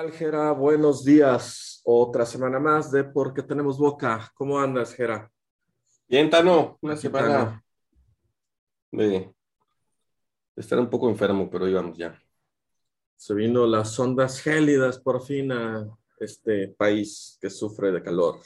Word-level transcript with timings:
tal, 0.00 0.12
Gera? 0.12 0.52
Buenos 0.52 1.04
días. 1.04 1.82
Otra 1.84 2.24
semana 2.24 2.58
más 2.58 2.90
de 2.90 3.04
Porque 3.04 3.42
Tenemos 3.42 3.76
Boca. 3.76 4.32
¿Cómo 4.34 4.58
andas, 4.58 4.94
Gera? 4.94 5.30
Bien, 6.08 6.30
Tano. 6.30 6.78
Una 6.80 6.96
semana 6.96 7.62
de, 8.90 9.06
de 9.06 9.34
estar 10.56 10.78
un 10.78 10.88
poco 10.88 11.10
enfermo, 11.10 11.50
pero 11.50 11.68
íbamos 11.68 11.98
ya. 11.98 12.18
Se 13.14 13.34
vino 13.34 13.66
las 13.66 13.98
ondas 14.00 14.40
gélidas 14.40 14.98
por 14.98 15.22
fin 15.22 15.52
a 15.52 15.86
este 16.18 16.68
país 16.68 17.36
que 17.38 17.50
sufre 17.50 17.92
de 17.92 18.02
calor. 18.02 18.38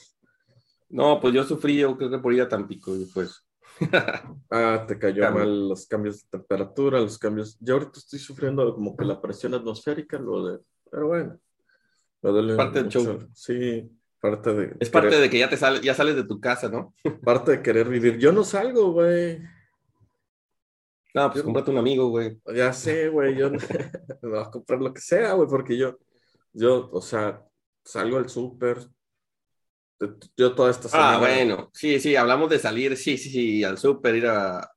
No, 0.88 1.20
pues 1.20 1.34
yo 1.34 1.44
sufrí, 1.44 1.78
yo 1.78 1.96
creo 1.96 2.10
que 2.10 2.18
por 2.18 2.32
ir 2.32 2.42
a 2.42 2.48
Tampico 2.48 2.96
y 2.96 3.04
pues. 3.04 3.46
Ah, 4.50 4.84
te 4.88 4.98
cayó 4.98 5.22
Cambio. 5.22 5.44
mal 5.44 5.68
los 5.68 5.86
cambios 5.86 6.22
de 6.22 6.28
temperatura, 6.30 6.98
los 7.00 7.16
cambios. 7.16 7.56
Yo 7.60 7.74
ahorita 7.74 8.00
estoy 8.00 8.18
sufriendo 8.18 8.74
como 8.74 8.96
que 8.96 9.04
la 9.04 9.20
presión 9.20 9.54
atmosférica, 9.54 10.18
lo 10.18 10.46
de. 10.46 10.58
Pero 10.90 11.06
bueno. 11.08 11.40
Me 12.24 12.30
duele 12.30 12.56
Parte 12.56 12.82
del 12.82 12.88
show. 12.88 13.18
Sí, 13.34 13.86
parte 14.18 14.54
de. 14.54 14.76
Es 14.80 14.88
parte 14.88 15.20
de 15.20 15.28
que 15.28 15.38
ya 15.38 15.50
te 15.50 15.58
sales, 15.58 15.82
ya 15.82 15.92
sales 15.94 16.16
de 16.16 16.24
tu 16.24 16.40
casa, 16.40 16.70
¿no? 16.70 16.94
parte 17.22 17.50
de 17.52 17.62
querer 17.62 17.86
vivir. 17.86 18.16
Yo 18.16 18.32
no 18.32 18.44
salgo, 18.44 18.92
güey. 18.92 19.40
No, 21.12 21.30
pues 21.30 21.44
cómprate 21.44 21.70
un 21.70 21.76
amigo, 21.76 22.08
güey. 22.08 22.40
Ya 22.54 22.72
sé, 22.72 23.08
güey, 23.10 23.36
yo 23.36 23.50
me 24.22 24.28
voy 24.30 24.40
a 24.40 24.50
comprar 24.50 24.80
lo 24.80 24.94
que 24.94 25.02
sea, 25.02 25.34
güey, 25.34 25.46
porque 25.46 25.76
yo, 25.76 25.98
yo, 26.54 26.88
o 26.90 27.02
sea, 27.02 27.44
salgo 27.84 28.16
al 28.16 28.30
súper, 28.30 28.78
yo 30.34 30.54
toda 30.54 30.70
esta 30.70 30.88
semana. 30.88 31.16
Ah, 31.16 31.18
bueno. 31.18 31.70
Sí, 31.74 32.00
sí, 32.00 32.16
hablamos 32.16 32.48
de 32.48 32.58
salir, 32.58 32.96
sí, 32.96 33.18
sí, 33.18 33.28
sí, 33.28 33.64
al 33.64 33.76
súper, 33.76 34.16
ir 34.16 34.26
a, 34.26 34.72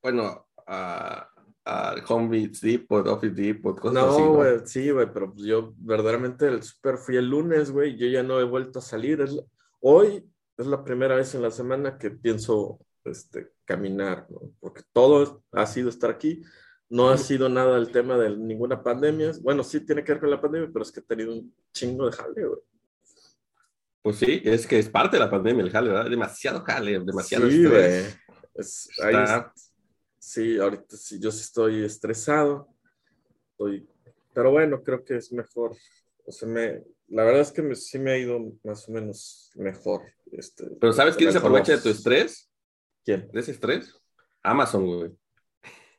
bueno, 0.00 0.46
a, 0.68 1.28
a 1.64 1.94
Home 2.08 2.48
Depot, 2.60 3.06
Office 3.06 3.34
Depot, 3.34 3.78
cosas 3.78 4.02
así, 4.04 4.20
No, 4.20 4.26
¿no? 4.26 4.34
güey, 4.34 4.60
sí, 4.64 4.90
güey, 4.90 5.06
pero 5.12 5.32
pues 5.32 5.44
yo 5.46 5.72
verdaderamente 5.78 6.46
el 6.48 6.62
súper 6.62 6.96
fui 6.98 7.16
el 7.16 7.28
lunes, 7.28 7.70
güey, 7.70 7.96
yo 7.96 8.06
ya 8.08 8.22
no 8.22 8.40
he 8.40 8.44
vuelto 8.44 8.80
a 8.80 8.82
salir. 8.82 9.20
Es 9.20 9.32
la- 9.32 9.44
hoy 9.80 10.24
es 10.56 10.66
la 10.66 10.82
primera 10.84 11.14
vez 11.16 11.34
en 11.34 11.42
la 11.42 11.50
semana 11.50 11.98
que 11.98 12.10
pienso, 12.10 12.78
este, 13.04 13.52
caminar, 13.64 14.26
¿no? 14.30 14.40
Porque 14.60 14.82
todo 14.92 15.42
ha 15.52 15.66
sido 15.66 15.88
estar 15.88 16.10
aquí. 16.10 16.42
No 16.88 17.08
ha 17.08 17.16
sido 17.16 17.48
nada 17.48 17.78
el 17.78 17.90
tema 17.90 18.18
de 18.18 18.36
ninguna 18.36 18.82
pandemia. 18.82 19.32
Bueno, 19.40 19.64
sí 19.64 19.80
tiene 19.80 20.04
que 20.04 20.12
ver 20.12 20.20
con 20.20 20.30
la 20.30 20.40
pandemia, 20.40 20.68
pero 20.70 20.82
es 20.82 20.92
que 20.92 21.00
he 21.00 21.02
tenido 21.04 21.32
un 21.32 21.54
chingo 21.72 22.04
de 22.06 22.12
jale, 22.12 22.46
güey. 22.46 22.60
Pues 24.02 24.16
sí, 24.16 24.42
es 24.44 24.66
que 24.66 24.78
es 24.78 24.88
parte 24.90 25.16
de 25.16 25.22
la 25.22 25.30
pandemia 25.30 25.62
el 25.64 25.70
jale, 25.70 25.88
¿verdad? 25.90 26.10
Demasiado 26.10 26.60
jale, 26.62 26.98
demasiado 27.00 27.48
Sí, 27.48 27.62
estrés. 27.64 28.18
Es- 28.54 28.88
ahí 29.00 29.14
Está- 29.14 29.52
es- 29.54 29.71
sí, 30.32 30.58
ahorita 30.58 30.96
sí, 30.96 31.18
yo 31.20 31.30
sí 31.30 31.40
estoy 31.40 31.84
estresado. 31.84 32.68
Estoy, 33.52 33.86
pero 34.34 34.50
bueno, 34.50 34.82
creo 34.82 35.04
que 35.04 35.16
es 35.16 35.32
mejor. 35.32 35.76
O 36.24 36.32
sea, 36.32 36.48
me, 36.48 36.82
la 37.08 37.24
verdad 37.24 37.42
es 37.42 37.52
que 37.52 37.62
me- 37.62 37.74
sí 37.74 37.98
me 37.98 38.12
ha 38.12 38.18
ido 38.18 38.40
más 38.64 38.88
o 38.88 38.92
menos 38.92 39.50
mejor. 39.56 40.02
Este, 40.30 40.64
Pero 40.80 40.92
¿sabes 40.92 41.16
quién 41.16 41.32
se 41.32 41.38
aprovecha 41.38 41.72
de 41.76 41.82
tu 41.82 41.88
estrés? 41.90 42.50
¿Quién? 43.04 43.28
¿De 43.32 43.40
ese 43.40 43.50
estrés? 43.52 43.94
Amazon, 44.42 44.86
güey. 44.86 45.10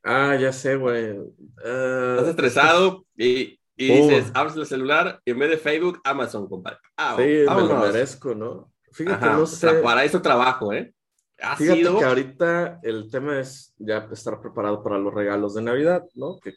Ah, 0.04 0.36
ya 0.36 0.52
sé, 0.52 0.76
güey. 0.76 1.18
Ah, 1.64 2.16
Estás 2.18 2.30
estresado 2.30 3.06
y, 3.16 3.60
y 3.78 3.92
Oh. 3.92 3.96
dices, 4.08 4.32
abres 4.34 4.56
el 4.56 4.66
celular 4.66 5.22
y 5.26 5.32
en 5.32 5.40
vez 5.40 5.50
de 5.52 5.58
Facebook, 5.58 6.00
Amazon, 6.04 6.48
compadre. 6.50 6.80
Ah, 6.98 7.16
sí, 7.18 7.24
me 7.24 7.46
lo 7.46 7.78
merezco, 7.80 8.34
¿no? 8.36 8.74
Fíjate, 8.92 9.26
Ajá, 9.26 9.38
no 9.38 9.44
o 9.44 9.48
sea, 9.48 9.72
sé. 9.72 9.80
para 9.82 10.04
eso 10.04 10.22
trabajo, 10.22 10.74
¿eh? 10.74 10.94
Ha 11.42 11.56
Fíjate 11.58 11.80
sido... 11.80 11.98
que 12.00 12.06
ahorita 12.06 12.80
el 12.84 13.10
tema 13.12 13.40
es 13.40 13.74
ya 13.78 14.08
estar 14.12 14.40
preparado 14.42 14.82
para 14.84 14.98
los 14.98 15.14
regalos 15.14 15.56
de 15.56 15.62
Navidad, 15.62 16.04
¿no? 16.16 16.38
Que, 16.40 16.52
o 16.52 16.54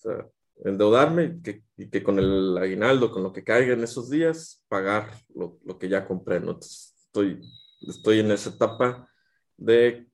sea, 0.00 0.26
endeudarme 0.64 1.24
y 1.24 1.42
que, 1.42 1.62
y 1.76 1.88
que 1.90 2.02
con 2.02 2.18
el 2.18 2.56
aguinaldo, 2.58 3.10
con 3.10 3.22
lo 3.22 3.32
que 3.32 3.44
caiga 3.44 3.74
en 3.74 3.82
esos 3.82 4.10
días, 4.10 4.62
pagar 4.68 5.10
lo, 5.34 5.58
lo 5.64 5.78
que 5.78 5.88
ya 5.88 6.06
compré, 6.06 6.40
¿no? 6.40 6.52
Entonces, 6.52 6.94
estoy, 7.06 7.40
estoy 7.86 8.20
en 8.20 8.30
esa 8.30 8.50
etapa 8.50 9.08
de 9.56 10.08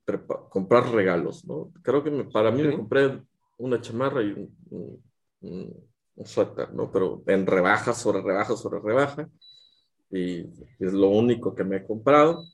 comprar 0.50 0.90
regalos, 0.90 1.44
¿no? 1.44 1.72
Creo 1.82 2.02
que 2.02 2.10
me- 2.10 2.24
para 2.24 2.50
mí 2.50 2.62
me 2.62 2.76
compré 2.76 3.22
una 3.58 3.80
chamarra 3.80 4.22
y 4.22 4.32
un, 4.32 4.56
un- 4.70 5.02
un- 5.42 5.88
un 6.16 6.26
suéter, 6.26 6.72
¿no? 6.72 6.90
Pero 6.92 7.22
en 7.26 7.46
rebaja, 7.46 7.92
sobre 7.92 8.22
rebaja, 8.22 8.56
sobre 8.56 8.80
rebaja. 8.80 9.28
Y 10.10 10.40
es 10.78 10.92
lo 10.92 11.08
único 11.08 11.54
que 11.54 11.64
me 11.64 11.76
he 11.78 11.84
comprado 11.84 12.44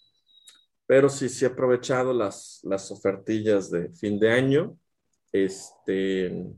pero 0.91 1.09
sí, 1.09 1.28
sí 1.28 1.45
he 1.45 1.49
aprovechado 1.49 2.12
las, 2.12 2.59
las 2.65 2.91
ofertillas 2.91 3.71
de 3.71 3.93
fin 3.93 4.19
de 4.19 4.33
año. 4.33 4.77
Este, 5.31 6.53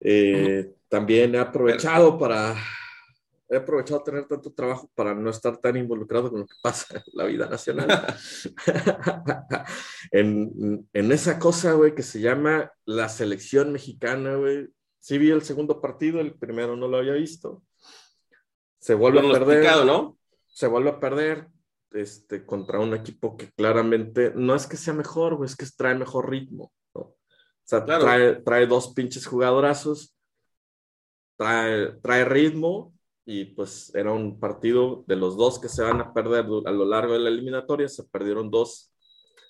eh, 0.00 0.74
también 0.88 1.36
he 1.36 1.38
aprovechado 1.38 2.18
para, 2.18 2.56
he 3.48 3.56
aprovechado 3.56 4.02
tener 4.02 4.26
tanto 4.26 4.52
trabajo 4.52 4.90
para 4.96 5.14
no 5.14 5.30
estar 5.30 5.58
tan 5.58 5.76
involucrado 5.76 6.28
con 6.28 6.40
lo 6.40 6.46
que 6.46 6.56
pasa 6.60 6.96
en 6.96 7.04
la 7.12 7.24
vida 7.26 7.46
nacional. 7.46 8.04
en, 10.10 10.88
en 10.92 11.12
esa 11.12 11.38
cosa, 11.38 11.74
güey, 11.74 11.94
que 11.94 12.02
se 12.02 12.20
llama 12.20 12.72
la 12.84 13.08
selección 13.08 13.72
mexicana, 13.72 14.34
güey. 14.34 14.70
Sí 14.98 15.18
vi 15.18 15.30
el 15.30 15.42
segundo 15.42 15.80
partido, 15.80 16.18
el 16.18 16.34
primero 16.34 16.74
no 16.74 16.88
lo 16.88 16.96
había 16.96 17.12
visto. 17.12 17.62
Se 18.80 18.94
vuelve 18.94 19.20
a 19.20 19.30
perder 19.30 19.86
¿no? 19.86 20.18
se 20.48 20.66
vuelve 20.66 20.90
a 20.90 20.98
perder 20.98 21.53
este, 21.94 22.44
contra 22.44 22.80
un 22.80 22.92
equipo 22.94 23.36
que 23.36 23.50
claramente 23.52 24.32
no 24.34 24.54
es 24.54 24.66
que 24.66 24.76
sea 24.76 24.92
mejor, 24.94 25.36
güey, 25.36 25.46
es 25.46 25.56
que 25.56 25.66
trae 25.76 25.94
mejor 25.94 26.28
ritmo. 26.28 26.72
¿no? 26.94 27.00
O 27.00 27.16
sea, 27.64 27.84
Claro. 27.84 28.04
trae, 28.04 28.34
trae 28.42 28.66
dos 28.66 28.92
pinches 28.94 29.26
jugadorazos, 29.26 30.14
trae, 31.36 31.92
trae 32.02 32.24
ritmo 32.24 32.92
y 33.24 33.46
pues 33.46 33.94
era 33.94 34.12
un 34.12 34.38
partido 34.38 35.04
de 35.06 35.16
los 35.16 35.36
dos 35.36 35.58
que 35.58 35.68
se 35.68 35.82
van 35.82 36.00
a 36.00 36.12
perder 36.12 36.44
a 36.66 36.70
lo 36.70 36.84
largo 36.84 37.14
de 37.14 37.20
la 37.20 37.30
eliminatoria, 37.30 37.88
se 37.88 38.04
perdieron 38.04 38.50
dos 38.50 38.92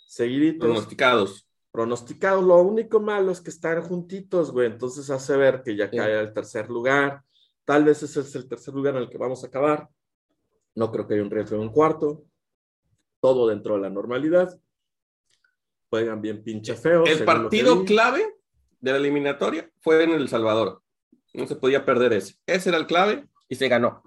seguiditos 0.06 0.66
Pronosticados. 0.69 1.49
pronosticados. 1.72 2.44
Lo 2.44 2.60
único 2.62 3.00
malo 3.00 3.33
es 3.33 3.41
que 3.41 3.50
están 3.50 3.83
juntitos, 3.83 4.53
güey. 4.53 4.69
Entonces 4.69 5.10
hace 5.10 5.37
ver 5.37 5.62
que 5.65 5.75
ya 5.77 5.91
Sí. 5.91 5.97
cae 5.97 6.16
al 6.19 6.33
tercer 6.33 6.71
lugar. 6.71 7.22
Tal 7.65 7.84
vez 7.84 8.03
ese 8.03 8.21
es 8.21 8.34
el 8.37 8.47
tercer 8.49 8.75
lugar 8.75 8.94
en 8.94 9.03
el 9.03 9.10
que 9.10 9.19
vamos 9.19 9.43
a 9.43 9.49
acabar. 9.49 9.88
No 10.77 10.93
creo 10.93 11.09
que 11.09 11.15
haya 11.15 11.22
un 11.25 11.31
riesgo 11.31 11.56
en 11.56 11.62
un 11.62 11.71
cuarto. 11.72 12.25
Todo 13.25 13.49
dentro 13.49 13.77
de 13.77 13.81
la 13.81 13.89
normalidad. 13.89 14.61
Juegan 15.89 16.21
bien 16.21 16.45
pinche 16.45 16.75
feo. 16.75 17.07
El 17.07 17.25
partido 17.25 17.83
clave 17.87 18.37
de 18.81 18.91
la 18.91 18.99
eliminatoria 18.99 19.71
fue 19.81 20.05
en 20.05 20.11
El 20.11 20.29
Salvador. 20.29 20.83
No 21.33 21.47
se 21.47 21.57
podía 21.57 21.87
perder 21.87 22.13
ese. 22.13 22.34
Ese 22.45 22.69
era 22.69 22.77
el 22.77 22.87
clave 22.87 23.27
y 23.49 23.55
se 23.55 23.67
ganó. 23.69 24.03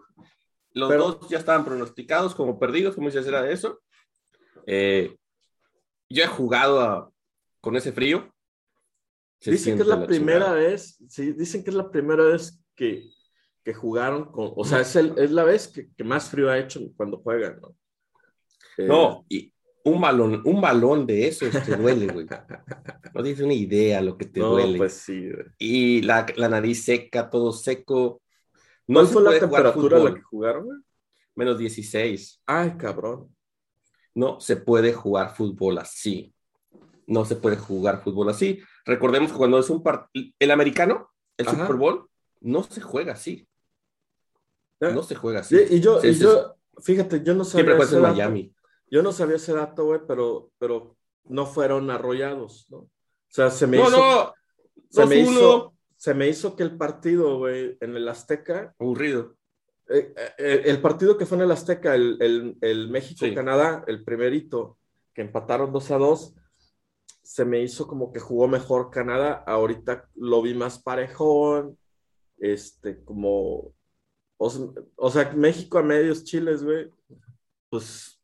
Los 0.71 0.87
Pero- 0.89 1.03
dos 1.13 1.29
ya 1.29 1.39
estaban 1.39 1.65
pronosticados 1.65 2.35
como 2.35 2.59
perdidos, 2.59 2.93
como 2.93 3.07
dices, 3.07 3.25
era 3.25 3.49
eso. 3.49 3.81
Eh, 4.67 5.17
yo 6.11 6.23
he 6.23 6.27
jugado 6.27 6.79
a- 6.81 7.11
con 7.59 7.75
ese 7.75 7.91
frío. 7.91 8.31
Se 9.39 9.49
Dicen 9.49 9.77
que 9.77 9.81
es 9.81 9.87
la 9.87 10.05
primera 10.05 10.45
chingada. 10.45 10.53
vez, 10.59 11.03
sí, 11.09 11.31
dicen 11.33 11.63
que 11.63 11.71
es 11.71 11.75
la 11.75 11.89
primera 11.89 12.23
vez 12.23 12.63
que, 12.75 13.09
que 13.63 13.73
jugaron 13.73 14.31
con, 14.31 14.51
o 14.55 14.63
sea, 14.63 14.81
es, 14.81 14.95
el- 14.95 15.17
es 15.17 15.31
la 15.31 15.43
vez 15.43 15.69
que, 15.69 15.91
que 15.91 16.03
más 16.03 16.29
frío 16.29 16.51
ha 16.51 16.59
hecho 16.59 16.81
cuando 16.95 17.17
juegan, 17.17 17.59
¿no? 17.59 17.75
Eh, 18.77 18.85
No, 18.87 19.25
y 19.29 19.51
un 19.83 20.01
balón, 20.01 20.41
un 20.45 20.59
balón 20.61 21.05
de 21.07 21.27
esos 21.27 21.51
te 21.63 21.75
duele, 21.75 22.07
güey. 22.07 22.25
No 23.13 23.23
tienes 23.23 23.41
una 23.41 23.53
idea 23.53 24.01
lo 24.01 24.17
que 24.17 24.25
te 24.25 24.39
no, 24.39 24.49
duele. 24.51 24.77
pues 24.77 24.93
sí, 24.93 25.29
güey. 25.29 25.45
Y 25.57 26.01
la, 26.01 26.25
la 26.35 26.49
nariz 26.49 26.83
seca, 26.83 27.29
todo 27.29 27.51
seco. 27.51 28.21
No 28.87 28.99
¿Cuál 28.99 29.07
se 29.07 29.13
fue 29.13 29.23
la 29.23 29.39
temperatura 29.39 29.97
a 29.97 30.03
la 30.03 30.13
que 30.13 30.21
jugaron, 30.21 30.65
güey? 30.65 30.77
Menos 31.35 31.57
16. 31.57 32.41
Ay, 32.45 32.71
cabrón. 32.77 33.33
No 34.13 34.39
se 34.39 34.57
puede 34.57 34.93
jugar 34.93 35.35
fútbol 35.35 35.77
así. 35.77 36.33
No 37.05 37.23
se 37.23 37.35
puede 37.35 37.55
jugar 37.57 38.03
fútbol 38.03 38.29
así. 38.29 38.59
Recordemos 38.85 39.31
que 39.31 39.37
cuando 39.37 39.59
es 39.59 39.69
un 39.69 39.81
partido, 39.83 40.33
el 40.39 40.51
americano, 40.51 41.09
el 41.37 41.47
Ajá. 41.47 41.61
Super 41.61 41.75
Bowl, 41.75 42.09
no 42.41 42.63
se 42.63 42.81
juega 42.81 43.13
así. 43.13 43.47
No 44.79 45.03
se 45.03 45.15
juega 45.15 45.39
así. 45.41 45.57
Sí, 45.57 45.75
y 45.75 45.79
yo, 45.79 46.01
Sí, 46.01 46.09
y 46.09 46.13
sí, 46.13 46.21
yo, 46.23 46.55
fíjate, 46.81 47.23
yo 47.23 47.33
no 47.33 47.43
Siempre 47.45 47.73
sabía 47.73 47.85
juegas 47.87 47.89
ese 47.93 47.97
en. 47.97 48.01
Miami. 48.03 48.53
Yo 48.89 49.01
no 49.03 49.11
sabía 49.11 49.35
ese 49.35 49.53
dato, 49.53 49.85
güey, 49.85 50.01
pero, 50.07 50.51
pero 50.57 50.95
no 51.25 51.45
fueron 51.45 51.89
arrollados, 51.91 52.67
¿no? 52.69 52.77
O 52.79 52.89
sea, 53.29 53.49
se 53.51 53.67
me 53.67 53.77
No, 53.77 53.87
hizo, 53.87 53.97
no. 53.97 54.33
se 54.89 55.05
me 55.05 55.15
2-1. 55.17 55.31
hizo, 55.31 55.73
se 55.97 56.13
me 56.13 56.27
hizo 56.29 56.55
que 56.55 56.63
el 56.63 56.77
partido, 56.77 57.37
güey, 57.39 57.77
en 57.81 57.95
el 57.95 58.07
Azteca, 58.07 58.73
Aburrido. 58.79 59.35
eh, 59.89 60.13
eh, 60.37 60.61
el 60.65 60.81
partido 60.81 61.17
que 61.17 61.25
fue 61.25 61.37
en 61.37 61.43
el 61.43 61.51
Azteca, 61.51 61.95
el, 61.95 62.17
el, 62.21 62.57
el 62.61 62.89
México-Canadá, 62.89 63.83
el 63.87 64.03
primerito, 64.03 64.77
que 65.13 65.21
empataron 65.21 65.71
2 65.73 65.91
a 65.91 65.97
2, 65.97 66.35
se 67.23 67.43
me 67.43 67.61
hizo 67.61 67.87
como 67.87 68.13
que 68.13 68.19
jugó 68.21 68.47
mejor 68.47 68.89
Canadá. 68.89 69.43
Ahorita 69.45 70.07
lo 70.15 70.41
vi 70.41 70.53
más 70.53 70.79
parejón, 70.81 71.77
este, 72.37 73.03
como, 73.03 73.73
o, 74.37 74.49
sea- 74.49 74.67
o 74.95 75.11
sea, 75.11 75.31
México 75.35 75.77
a 75.77 75.83
medios 75.83 76.23
chiles, 76.23 76.63
güey, 76.63 76.89
pues, 77.69 78.16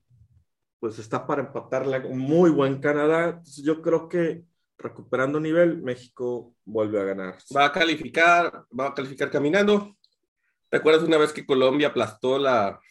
pues 0.83 0.99
está 0.99 1.25
para 1.25 1.43
empatarle 1.43 1.95
a 1.95 1.99
un 1.99 2.19
muy 2.19 2.49
buen 2.49 2.81
Canadá. 2.81 3.29
Entonces, 3.29 3.63
yo 3.63 3.81
creo 3.81 4.09
que 4.09 4.43
recuperando 4.77 5.39
nivel, 5.39 5.81
México 5.81 6.57
vuelve 6.65 6.99
a 6.99 7.05
ganar. 7.05 7.37
Va 7.55 7.67
a 7.67 7.71
calificar, 7.71 8.65
va 8.77 8.87
a 8.87 8.93
calificar 8.93 9.31
caminando. 9.31 9.95
¿Te 10.67 10.75
acuerdas 10.75 11.03
una 11.03 11.17
vez 11.17 11.31
que 11.31 11.45
Colombia 11.45 11.87
aplastó 11.87 12.37
la 12.37 12.81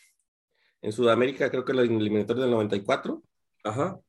en 0.81 0.91
Sudamérica, 0.91 1.51
creo 1.51 1.67
que 1.67 1.75
la 1.75 1.83
eliminatoria 1.83 2.45
del 2.45 2.53
94? 2.53 3.23
Ajá. 3.63 4.01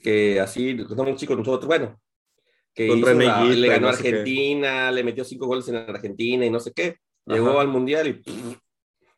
Que 0.00 0.40
así, 0.40 0.74
somos 0.88 1.16
chicos 1.16 1.36
nosotros, 1.36 1.66
bueno, 1.66 2.00
que 2.72 2.86
hizo 2.86 3.12
Higuita 3.12 3.44
le 3.44 3.68
ganó 3.68 3.88
a 3.88 3.90
no 3.90 3.96
sé 3.98 4.02
qué. 4.02 4.08
Argentina, 4.08 4.90
le 4.90 5.04
metió 5.04 5.24
cinco 5.24 5.46
goles 5.46 5.68
en 5.68 5.76
Argentina 5.76 6.46
y 6.46 6.48
no 6.48 6.58
sé 6.58 6.72
qué. 6.72 7.00
Llegó 7.26 7.50
Ajá. 7.50 7.60
al 7.60 7.68
Mundial 7.68 8.06
y 8.06 8.12
pff, 8.14 8.56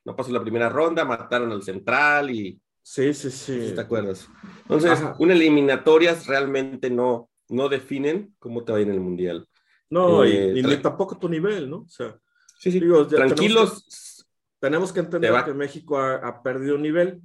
no 0.05 0.17
pasó 0.17 0.33
la 0.33 0.43
primera 0.43 0.69
ronda, 0.69 1.05
mataron 1.05 1.53
al 1.53 1.63
central 1.63 2.33
y 2.33 2.61
Sí, 2.91 3.13
sí, 3.13 3.31
sí. 3.31 3.69
¿Sí 3.69 3.75
¿Te 3.75 3.83
acuerdas? 3.83 4.27
Entonces, 4.63 4.93
Ajá. 4.93 5.15
una 5.19 5.35
eliminatorias 5.35 6.27
realmente 6.27 6.89
no, 6.89 7.29
no 7.51 7.69
definen 7.69 8.35
cómo 8.39 8.65
te 8.65 8.73
va 8.73 8.79
a 8.79 8.81
ir 8.81 8.89
en 8.89 8.95
el 8.95 9.01
mundial. 9.01 9.47
No, 9.91 10.25
y- 10.25 10.31
Eh, 10.31 10.53
y, 10.57 10.63
ni 10.63 10.77
tampoco 10.79 11.19
tu 11.19 11.29
nivel, 11.29 11.69
¿no? 11.69 11.81
O 11.81 11.89
sea, 11.89 12.19
Sí, 12.59 12.73
sí. 12.73 12.81
digo, 12.81 13.03
ya 13.03 13.09
tenemos 13.11 13.35
Tranquilos. 13.35 13.85
que- 13.85 14.25
Tenemos 14.61 14.91
que 14.93 15.01
entender 15.01 15.45
que 15.45 15.53
México 15.53 15.99
ha, 15.99 16.15
ha 16.15 16.43
perdido 16.43 16.79
nivel, 16.79 17.21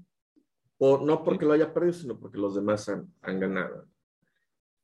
por, 0.77 1.01
no 1.01 1.24
porque 1.24 1.45
lo 1.45 1.54
haya 1.54 1.74
perdido, 1.74 1.94
sino 1.94 2.19
porque 2.19 2.38
los 2.38 2.56
demás 2.56 2.89
han, 2.89 3.07
han 3.21 3.39
ganado. 3.39 3.88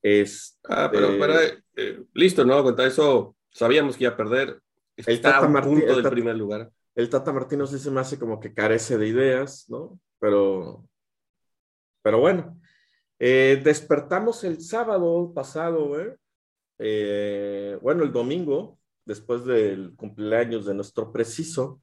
Es, 0.02 0.58
Ah, 0.70 0.88
pero, 0.90 1.10
eh, 1.10 1.18
pero, 1.20 1.34
eh, 1.76 2.04
listo, 2.14 2.46
¿no? 2.46 2.64
Contra 2.64 2.88
eso 2.88 3.36
sabíamos 3.52 3.98
que 3.98 4.06
iba 4.06 4.14
a 4.14 4.18
perder. 4.18 4.62
El 4.96 5.06
Está 5.14 5.30
a 5.40 5.42
Tata 5.42 5.48
un 5.48 5.54
punto 5.62 5.88
el 5.88 5.94
del 5.96 6.04
Tata- 6.04 6.10
primer 6.10 6.38
lugar. 6.38 6.72
el 6.96 7.10
Tata 7.10 7.34
Martino 7.34 7.68
sí 7.68 7.78
se 7.80 7.92
me 7.92 8.00
hace 8.00 8.18
como 8.18 8.40
que 8.40 8.54
carece 8.54 8.98
de 8.98 9.08
ideas, 9.10 9.66
¿no? 9.68 10.00
Pero, 10.19 10.88
pero 12.01 12.19
bueno, 12.19 12.56
Eh, 13.21 13.62
despertamos 13.63 14.44
el 14.45 14.62
sábado 14.62 15.33
pasado, 15.33 15.88
güey. 15.89 16.07
Eh, 16.80 17.77
bueno, 17.81 18.04
el 18.04 18.13
domingo, 18.13 18.80
después 19.06 19.45
del 19.45 19.95
cumpleaños 19.98 20.66
de 20.66 20.74
nuestro 20.74 21.12
preciso, 21.12 21.81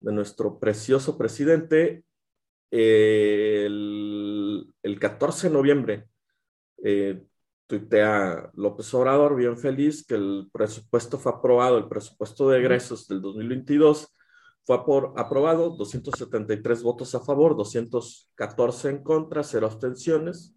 de 0.00 0.12
nuestro 0.12 0.58
precioso 0.58 1.18
presidente, 1.18 2.04
eh, 2.70 3.64
el, 3.66 4.72
el 4.82 4.98
14 4.98 5.48
de 5.48 5.54
noviembre, 5.54 6.08
eh, 6.84 7.22
tuitea 7.66 8.50
López 8.54 8.92
Obrador, 8.94 9.36
bien 9.36 9.58
feliz, 9.58 10.06
que 10.06 10.14
el 10.14 10.48
presupuesto 10.52 11.18
fue 11.18 11.32
aprobado, 11.32 11.78
el 11.78 11.88
presupuesto 11.88 12.48
de 12.50 12.58
egresos 12.60 13.08
del 13.08 13.20
2022 13.20 14.15
fue 14.66 14.74
aprobado, 14.74 15.70
273 15.70 16.82
votos 16.82 17.14
a 17.14 17.20
favor, 17.20 17.56
214 17.56 18.88
en 18.90 19.02
contra, 19.04 19.44
cero 19.44 19.68
abstenciones. 19.68 20.56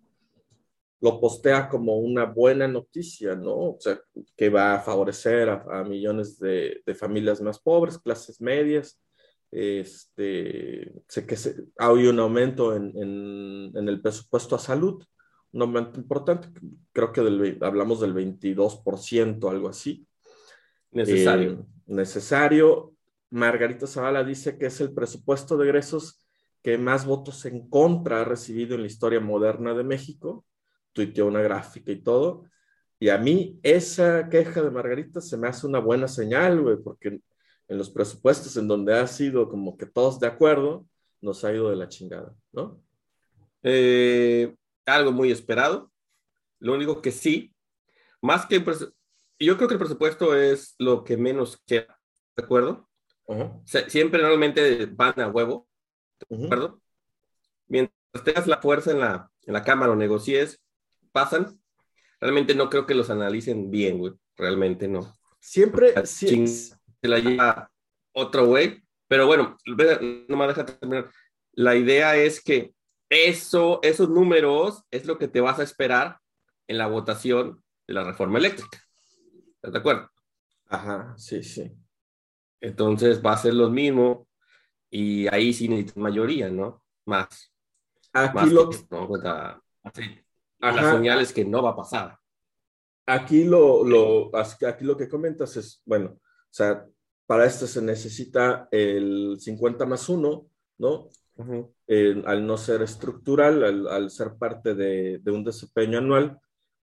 Lo 0.99 1.21
postea 1.21 1.69
como 1.69 1.99
una 1.99 2.25
buena 2.25 2.67
noticia, 2.67 3.35
¿no? 3.35 3.53
O 3.53 3.77
sea, 3.79 4.01
que 4.35 4.49
va 4.49 4.73
a 4.73 4.79
favorecer 4.79 5.47
a, 5.49 5.63
a 5.69 5.83
millones 5.83 6.39
de, 6.39 6.81
de 6.83 6.95
familias 6.95 7.39
más 7.39 7.59
pobres, 7.59 7.99
clases 7.99 8.41
medias. 8.41 8.99
Este, 9.51 10.91
sé 11.07 11.27
que 11.27 11.35
se, 11.35 11.65
hay 11.77 12.07
un 12.07 12.19
aumento 12.19 12.75
en, 12.75 12.91
en, 12.97 13.71
en 13.75 13.87
el 13.87 14.01
presupuesto 14.01 14.55
a 14.55 14.59
salud, 14.59 15.03
un 15.51 15.61
aumento 15.61 15.99
importante, 15.99 16.49
creo 16.91 17.11
que 17.11 17.21
del, 17.21 17.59
hablamos 17.61 17.99
del 18.01 18.15
22%, 18.15 19.49
algo 19.51 19.69
así. 19.69 20.07
Necesario. 20.91 21.51
Eh, 21.51 21.65
necesario. 21.85 22.95
Margarita 23.31 23.87
Zavala 23.87 24.23
dice 24.23 24.57
que 24.57 24.67
es 24.67 24.81
el 24.81 24.93
presupuesto 24.93 25.57
de 25.57 25.65
egresos 25.65 26.25
que 26.61 26.77
más 26.77 27.05
votos 27.05 27.45
en 27.45 27.69
contra 27.69 28.21
ha 28.21 28.25
recibido 28.25 28.75
en 28.75 28.81
la 28.81 28.87
historia 28.87 29.19
moderna 29.19 29.73
de 29.73 29.83
México. 29.83 30.45
Tuiteó 30.93 31.27
una 31.27 31.41
gráfica 31.41 31.91
y 31.91 32.01
todo. 32.01 32.43
Y 32.99 33.09
a 33.09 33.17
mí 33.17 33.59
esa 33.63 34.29
queja 34.29 34.61
de 34.61 34.71
Margarita 34.71 35.21
se 35.21 35.37
me 35.37 35.47
hace 35.47 35.67
una 35.67 35.79
buena 35.79 36.07
señal, 36.07 36.61
güey, 36.61 36.77
porque 36.83 37.21
en 37.67 37.77
los 37.77 37.89
presupuestos 37.89 38.57
en 38.57 38.67
donde 38.67 38.97
ha 38.97 39.07
sido 39.07 39.47
como 39.47 39.77
que 39.77 39.85
todos 39.85 40.19
de 40.19 40.27
acuerdo, 40.27 40.85
nos 41.21 41.43
ha 41.45 41.53
ido 41.53 41.69
de 41.69 41.75
la 41.75 41.87
chingada, 41.87 42.35
¿no? 42.51 42.81
Eh, 43.63 44.55
algo 44.85 45.11
muy 45.11 45.31
esperado. 45.31 45.91
Lo 46.59 46.73
único 46.73 47.01
que 47.01 47.11
sí, 47.11 47.55
más 48.21 48.45
que 48.45 48.63
yo 49.39 49.55
creo 49.55 49.67
que 49.67 49.75
el 49.75 49.79
presupuesto 49.79 50.35
es 50.35 50.75
lo 50.77 51.03
que 51.03 51.15
menos 51.15 51.61
queda, 51.65 51.99
¿de 52.35 52.43
acuerdo? 52.43 52.88
Siempre 53.87 54.21
normalmente 54.21 54.85
van 54.87 55.19
a 55.19 55.27
huevo. 55.27 55.67
¿de 56.29 56.45
acuerdo? 56.45 56.81
Mientras 57.67 58.23
tengas 58.23 58.47
la 58.47 58.61
fuerza 58.61 58.91
en 58.91 58.99
la, 58.99 59.31
en 59.45 59.53
la 59.53 59.63
cámara 59.63 59.91
o 59.91 59.95
negocies, 59.95 60.59
pasan. 61.11 61.59
Realmente 62.19 62.55
no 62.55 62.69
creo 62.69 62.85
que 62.85 62.95
los 62.95 63.09
analicen 63.09 63.71
bien, 63.71 63.99
güey. 63.99 64.13
Realmente 64.35 64.87
no. 64.87 65.15
Siempre, 65.39 65.93
La 65.95 66.05
sí, 66.05 66.27
ching- 66.27 66.47
se 67.01 67.07
la 67.07 67.19
lleva 67.19 67.71
otro 68.13 68.45
güey. 68.45 68.83
Pero 69.07 69.25
bueno, 69.25 69.57
no 69.65 70.37
me 70.37 70.47
deja 70.47 70.65
terminar. 70.65 71.09
La 71.53 71.75
idea 71.75 72.15
es 72.15 72.43
que 72.43 72.73
eso, 73.09 73.79
esos 73.81 74.09
números 74.09 74.83
es 74.91 75.05
lo 75.05 75.17
que 75.17 75.27
te 75.27 75.41
vas 75.41 75.59
a 75.59 75.63
esperar 75.63 76.19
en 76.67 76.77
la 76.77 76.87
votación 76.87 77.63
de 77.87 77.93
la 77.95 78.03
reforma 78.03 78.37
eléctrica. 78.37 78.77
¿Estás 79.55 79.73
de 79.73 79.79
acuerdo? 79.79 80.09
ajá, 80.67 81.15
sí, 81.17 81.41
sí. 81.43 81.71
Entonces 82.61 83.21
va 83.25 83.33
a 83.33 83.37
ser 83.37 83.53
lo 83.53 83.69
mismo 83.69 84.27
y 84.89 85.27
ahí 85.27 85.53
sí 85.53 85.67
necesitas 85.67 85.97
mayoría, 85.97 86.49
¿no? 86.49 86.83
Más. 87.05 87.53
Aquí 88.13 88.35
más 88.35 88.51
lo, 88.51 88.69
que, 88.69 88.77
¿no? 88.89 89.07
Contra- 89.07 89.61
así. 89.83 90.01
Y 90.03 90.21
Ajá. 90.61 90.81
la 90.81 90.91
señal 90.93 91.21
es 91.21 91.31
que 91.31 91.45
no 91.45 91.63
va 91.63 91.71
a 91.71 91.75
pasar. 91.75 92.17
Aquí 93.05 93.43
lo, 93.43 93.83
lo, 93.83 94.31
aquí 94.35 94.83
lo 94.85 94.97
que 94.97 95.07
comentas 95.09 95.55
es, 95.57 95.81
bueno, 95.85 96.09
o 96.11 96.19
sea, 96.51 96.85
para 97.25 97.45
esto 97.45 97.65
se 97.65 97.81
necesita 97.81 98.67
el 98.71 99.37
50 99.39 99.85
más 99.85 100.09
1, 100.09 100.47
¿no? 100.79 101.09
Eh, 101.87 102.21
al 102.25 102.45
no 102.45 102.57
ser 102.57 102.81
estructural, 102.81 103.63
al, 103.63 103.87
al 103.87 104.09
ser 104.11 104.35
parte 104.37 104.75
de, 104.75 105.19
de 105.19 105.31
un 105.31 105.43
desempeño 105.43 105.99
anual, 105.99 106.37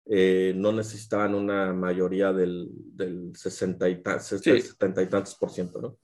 eh, 0.06 0.52
no 0.56 0.72
necesitaban 0.72 1.34
una 1.34 1.72
mayoría 1.72 2.32
del, 2.32 2.68
del 2.72 3.32
60 3.36 3.88
y 3.88 4.02
ta- 4.02 4.18
70 4.20 5.02
y 5.02 5.06
tantos 5.08 5.34
por 5.36 5.50
ciento, 5.50 5.80
¿no? 5.80 5.98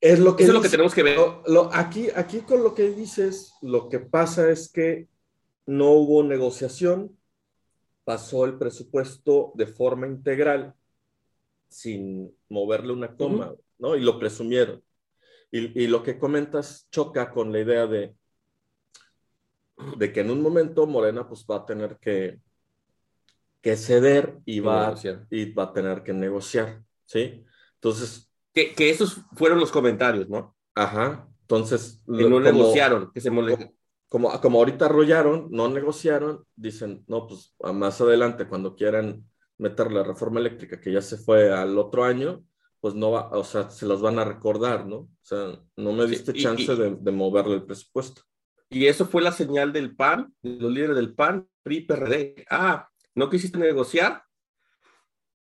Es 0.00 0.20
lo 0.20 0.36
que 0.36 0.44
Eso 0.44 0.52
es 0.52 0.56
lo 0.56 0.62
que 0.62 0.68
tenemos 0.68 0.94
que 0.94 1.02
ver. 1.02 1.16
lo- 1.16 1.42
lo- 1.46 1.70
aquí, 1.74 2.08
aquí 2.14 2.40
con 2.40 2.62
lo 2.62 2.74
que 2.74 2.90
dices, 2.90 3.52
lo 3.62 3.88
que 3.88 3.98
pasa 3.98 4.50
es 4.50 4.70
que 4.70 5.08
no 5.66 5.90
hubo 5.92 6.22
negociación, 6.22 7.18
pasó 8.04 8.44
el 8.44 8.58
presupuesto 8.58 9.52
de 9.54 9.66
forma 9.66 10.06
integral, 10.06 10.74
sin 11.68 12.36
moverle 12.48 12.92
una 12.92 13.16
coma, 13.16 13.54
¿no? 13.78 13.96
Y 13.96 14.00
lo 14.00 14.18
presumieron. 14.18 14.82
Y, 15.50 15.82
y 15.82 15.86
lo 15.86 16.02
que 16.02 16.18
comentas 16.18 16.86
choca 16.90 17.30
con 17.32 17.52
la 17.52 17.60
idea 17.60 17.86
de, 17.86 18.14
de 19.96 20.12
que 20.12 20.20
en 20.20 20.30
un 20.30 20.40
momento 20.42 20.86
Morena 20.86 21.26
pues 21.28 21.44
va 21.50 21.56
a 21.56 21.66
tener 21.66 21.98
que, 22.00 22.40
que 23.60 23.76
ceder 23.76 24.38
y 24.44 24.60
va, 24.60 24.94
y 25.30 25.52
va 25.52 25.64
a 25.64 25.72
tener 25.72 26.02
que 26.02 26.12
negociar, 26.12 26.82
¿sí? 27.04 27.44
Entonces, 27.74 28.28
Que, 28.54 28.74
que 28.74 28.90
esos 28.90 29.20
fueron 29.34 29.58
los 29.60 29.70
comentarios, 29.70 30.28
¿no? 30.28 30.54
ajá, 30.74 31.28
entonces... 31.42 32.02
Que 32.06 32.12
no 32.24 32.36
como- 32.36 32.40
negociaron, 32.40 33.10
que 33.12 33.20
se 33.20 33.30
mole- 33.30 33.74
como, 34.08 34.30
como 34.40 34.58
ahorita 34.58 34.86
arrollaron, 34.86 35.48
no 35.50 35.68
negociaron, 35.68 36.44
dicen, 36.56 37.04
no, 37.08 37.26
pues 37.26 37.54
más 37.74 38.00
adelante, 38.00 38.46
cuando 38.46 38.74
quieran 38.74 39.24
meter 39.58 39.90
la 39.92 40.02
reforma 40.02 40.40
eléctrica 40.40 40.80
que 40.80 40.92
ya 40.92 41.00
se 41.00 41.16
fue 41.16 41.52
al 41.52 41.78
otro 41.78 42.04
año, 42.04 42.44
pues 42.80 42.94
no 42.94 43.12
va, 43.12 43.28
o 43.30 43.44
sea, 43.44 43.70
se 43.70 43.86
las 43.86 44.00
van 44.00 44.18
a 44.18 44.24
recordar, 44.24 44.86
¿no? 44.86 44.96
O 44.96 45.08
sea, 45.22 45.58
no 45.76 45.92
me 45.92 46.04
Sí, 46.04 46.10
diste 46.10 46.32
y- 46.34 46.42
chance 46.42 46.72
y- 46.72 46.76
de, 46.76 46.96
de 47.00 47.12
moverle 47.12 47.54
el 47.54 47.62
presupuesto. 47.64 48.22
Y 48.72 48.86
eso 48.86 49.06
fue 49.06 49.20
la 49.22 49.32
señal 49.32 49.72
del 49.72 49.94
PAN, 49.94 50.34
de 50.42 50.56
los 50.56 50.72
líderes 50.72 50.96
del 50.96 51.14
PAN, 51.14 51.46
PRI, 51.62 51.82
PRD. 51.82 52.44
Ah, 52.50 52.88
no 53.14 53.28
quisiste 53.28 53.58
negociar, 53.58 54.22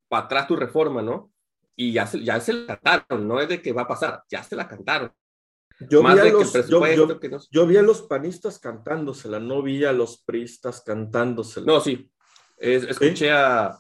para 0.09 0.25
atrás 0.25 0.49
tu 0.49 0.57
reforma, 0.57 1.01
¿no? 1.01 1.33
Y 1.77 1.93
ya 1.93 2.07
se, 2.07 2.23
ya 2.25 2.41
se 2.41 2.53
la 2.53 2.79
cantaron, 2.79 3.29
no 3.29 3.41
es 3.41 3.49
de 3.49 3.63
que 3.63 3.73
va 3.73 3.83
a 3.83 3.89
pasar, 3.89 4.23
ya 4.29 4.43
se 4.43 4.57
la 4.57 4.67
cantaron. 4.67 5.13
Yo 5.89 6.03
Más 6.03 6.15
vi, 6.21 6.29
a 6.29 6.33
los, 6.33 6.53
yo, 6.69 6.87
yo- 6.95 7.21
que 7.21 7.29
no- 7.31 7.39
yo 7.51 7.67
vi 7.67 7.77
a 7.79 7.83
los 7.83 8.03
panistas 8.03 8.59
cantándosela, 8.59 9.39
no 9.41 9.63
vi 9.63 9.85
a 9.85 9.93
los 9.93 10.23
priistas 10.25 10.83
cantándosela. 10.83 11.65
No, 11.67 11.81
sí. 11.81 12.11
Es- 12.59 12.83
escuché 12.85 13.31
a 13.31 13.79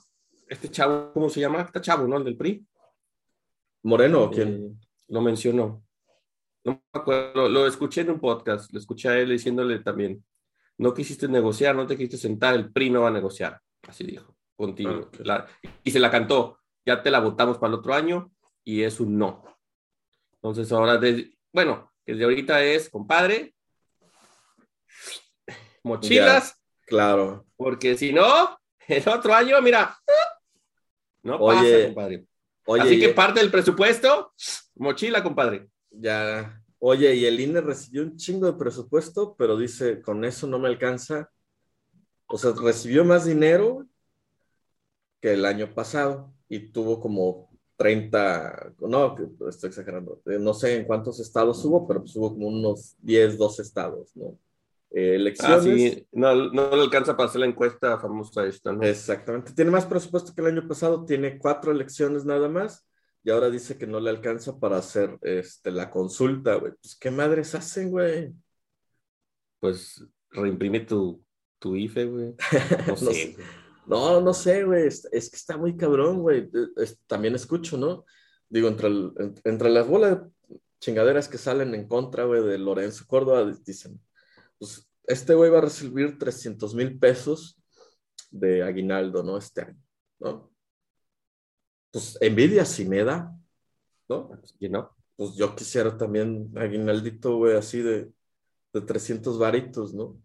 este 0.49 0.71
chavo, 0.71 1.12
¿cómo 1.12 1.28
se 1.28 1.40
llama? 1.40 1.61
Este 1.62 1.80
chavo, 1.80 2.07
¿no? 2.07 2.16
El 2.16 2.25
del 2.25 2.37
PRI. 2.38 2.64
¿Moreno 3.83 4.30
quién? 4.30 4.49
Eh, 4.49 4.87
lo 5.09 5.21
mencionó. 5.21 5.83
No 6.64 6.73
me 6.93 7.00
acuerdo, 7.00 7.49
lo 7.49 7.67
escuché 7.67 8.02
en 8.02 8.11
un 8.11 8.21
podcast, 8.21 8.73
lo 8.73 8.79
escuché 8.79 9.09
a 9.09 9.19
él 9.19 9.31
diciéndole 9.31 9.79
también, 9.81 10.25
no 10.79 10.93
quisiste 10.95 11.26
negociar, 11.29 11.75
no 11.75 11.87
te 11.87 11.97
quisiste 11.97 12.17
sentar, 12.19 12.55
el 12.55 12.71
PRI 12.73 12.90
no 12.90 13.02
va 13.02 13.09
a 13.09 13.12
negociar, 13.12 13.61
así 13.88 14.05
dijo, 14.05 14.37
contigo. 14.57 14.90
Ah, 14.90 14.99
ok. 15.07 15.17
La- 15.21 15.47
y 15.85 15.90
se 15.90 16.00
la 16.00 16.11
cantó, 16.11 16.59
ya 16.85 17.02
te 17.02 17.11
la 17.11 17.21
votamos 17.21 17.59
para 17.59 17.73
el 17.73 17.79
otro 17.79 17.95
año 17.95 18.31
y 18.64 18.83
es 18.83 19.00
un 19.00 19.17
no. 19.19 19.45
Entonces 20.35 20.71
ahora, 20.73 20.97
desde- 20.99 21.37
bueno, 21.52 21.93
desde 22.07 22.25
ahorita 22.25 22.62
es, 22.62 22.88
compadre, 22.90 23.55
mochilas, 25.83 26.61
Claro. 26.87 27.47
porque 27.57 27.97
si 27.97 28.12
no, 28.12 28.57
El 28.88 29.09
otro 29.09 29.33
año, 29.33 29.61
mira, 29.62 29.97
no 31.23 31.38
pasa, 31.38 31.85
compadre. 31.87 32.26
Así 32.81 32.99
que 32.99 33.11
parte 33.11 33.38
del 33.38 33.49
presupuesto, 33.50 34.35
mochila, 34.75 35.23
compadre. 35.23 35.69
Ya. 35.91 36.63
Oye, 36.79 37.15
y 37.15 37.27
el 37.27 37.41
INE 37.41 37.61
recibió 37.61 38.03
un 38.03 38.17
chingo 38.17 38.47
de 38.47 38.59
presupuesto, 38.59 39.35
pero 39.37 39.57
dice, 39.57 40.01
con 40.01 40.25
eso 40.25 40.47
no 40.47 40.59
me 40.59 40.69
alcanza. 40.69 41.31
O 42.27 42.39
sea, 42.39 42.53
recibió 42.53 43.05
más 43.05 43.25
dinero 43.27 43.87
que 45.21 45.35
el 45.35 45.45
año 45.45 45.75
pasado 45.75 46.33
y 46.49 46.71
tuvo 46.71 47.01
como 47.01 47.51
30, 47.81 48.75
no, 48.81 49.17
estoy 49.49 49.69
exagerando, 49.69 50.21
eh, 50.27 50.39
no 50.39 50.53
sé 50.53 50.77
en 50.77 50.85
cuántos 50.85 51.19
estados 51.19 51.65
hubo, 51.65 51.87
pero 51.87 52.01
pues 52.01 52.15
hubo 52.15 52.31
como 52.31 52.49
unos 52.49 52.95
10, 52.99 53.39
12 53.39 53.63
estados, 53.63 54.15
¿no? 54.15 54.39
Eh, 54.91 55.15
elecciones. 55.15 55.57
Ah, 55.57 55.95
sí, 55.95 56.07
no, 56.13 56.35
no 56.35 56.77
le 56.77 56.83
alcanza 56.83 57.17
para 57.17 57.31
hacer 57.31 57.41
la 57.41 57.47
encuesta 57.47 57.99
famosa 57.99 58.45
esta, 58.45 58.73
¿no? 58.73 58.83
Exactamente, 58.83 59.55
tiene 59.55 59.71
más 59.71 59.87
presupuesto 59.87 60.35
que 60.35 60.43
el 60.43 60.49
año 60.49 60.69
pasado, 60.69 61.07
tiene 61.07 61.39
cuatro 61.39 61.73
elecciones 61.73 62.27
nada 62.27 62.51
más, 62.51 62.87
y 63.23 63.31
ahora 63.31 63.50
dice 63.50 63.77
que 63.77 63.87
no 63.87 64.00
le 64.00 64.11
alcanza 64.11 64.59
para 64.59 64.79
hacer 64.79 65.19
este, 65.23 65.71
la 65.71 65.91
consulta, 65.91 66.55
güey. 66.55 66.73
Pues, 66.81 66.97
¿qué 66.97 67.11
madres 67.11 67.55
hacen, 67.55 67.91
güey? 67.91 68.33
Pues 69.59 70.05
reimprime 70.31 70.81
tu, 70.81 71.23
tu 71.59 71.77
IFE, 71.77 72.07
güey. 72.07 72.35
No, 72.87 72.97
sé. 72.97 73.37
no, 73.87 74.21
no 74.21 74.33
sé, 74.33 74.65
güey. 74.65 74.87
Es, 74.87 75.09
que 75.11 75.37
está 75.37 75.57
muy 75.57 75.77
cabrón, 75.77 76.21
güey. 76.21 76.50
también 77.07 77.35
escucho, 77.35 77.77
¿no? 77.77 78.05
Digo, 78.49 78.69
entre, 78.69 78.89
entre 79.45 79.69
las 79.69 79.87
bolas 79.87 80.21
de 80.23 80.59
chingaderas 80.81 81.29
que 81.29 81.39
salen 81.39 81.75
en 81.75 81.87
contra, 81.87 82.25
güey, 82.25 82.43
de 82.43 82.59
Lorenzo 82.59 83.05
Córdoba, 83.07 83.53
dicen, 83.65 84.00
pues 84.59 84.89
este 85.05 85.35
güey 85.35 85.50
va 85.50 85.59
a 85.59 85.62
recibir 85.62 86.19
300 86.19 86.75
mil 86.75 86.99
pesos 86.99 87.61
de 88.31 88.62
aguinaldo, 88.62 89.23
¿no? 89.23 89.37
Este 89.37 89.62
año, 89.62 89.83
¿no? 90.19 90.50
Pues 91.91 92.19
envidia 92.21 92.65
si 92.65 92.85
me 92.85 93.03
da, 93.05 93.37
¿no? 94.09 94.31
Y 94.59 94.69
no, 94.69 94.95
pues 95.17 95.35
yo 95.35 95.55
quisiera 95.55 95.97
también 95.97 96.53
aguinaldito, 96.57 97.37
güey, 97.37 97.57
así 97.57 97.81
de, 97.81 98.11
de 98.73 98.81
300 98.81 99.39
varitos, 99.39 99.93
¿no? 99.95 100.17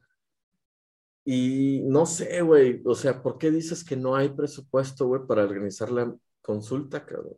Y 1.23 1.81
no 1.85 2.05
sé, 2.05 2.41
güey, 2.41 2.81
o 2.85 2.93
sea, 2.93 3.21
¿por 3.21 3.39
qué 3.39 3.49
dices 3.49 3.83
que 3.83 3.95
no 3.95 4.15
hay 4.15 4.29
presupuesto, 4.29 5.07
güey, 5.07 5.21
para 5.27 5.43
organizar 5.43 5.91
la 5.91 6.15
consulta, 6.41 7.03
cabrón? 7.03 7.37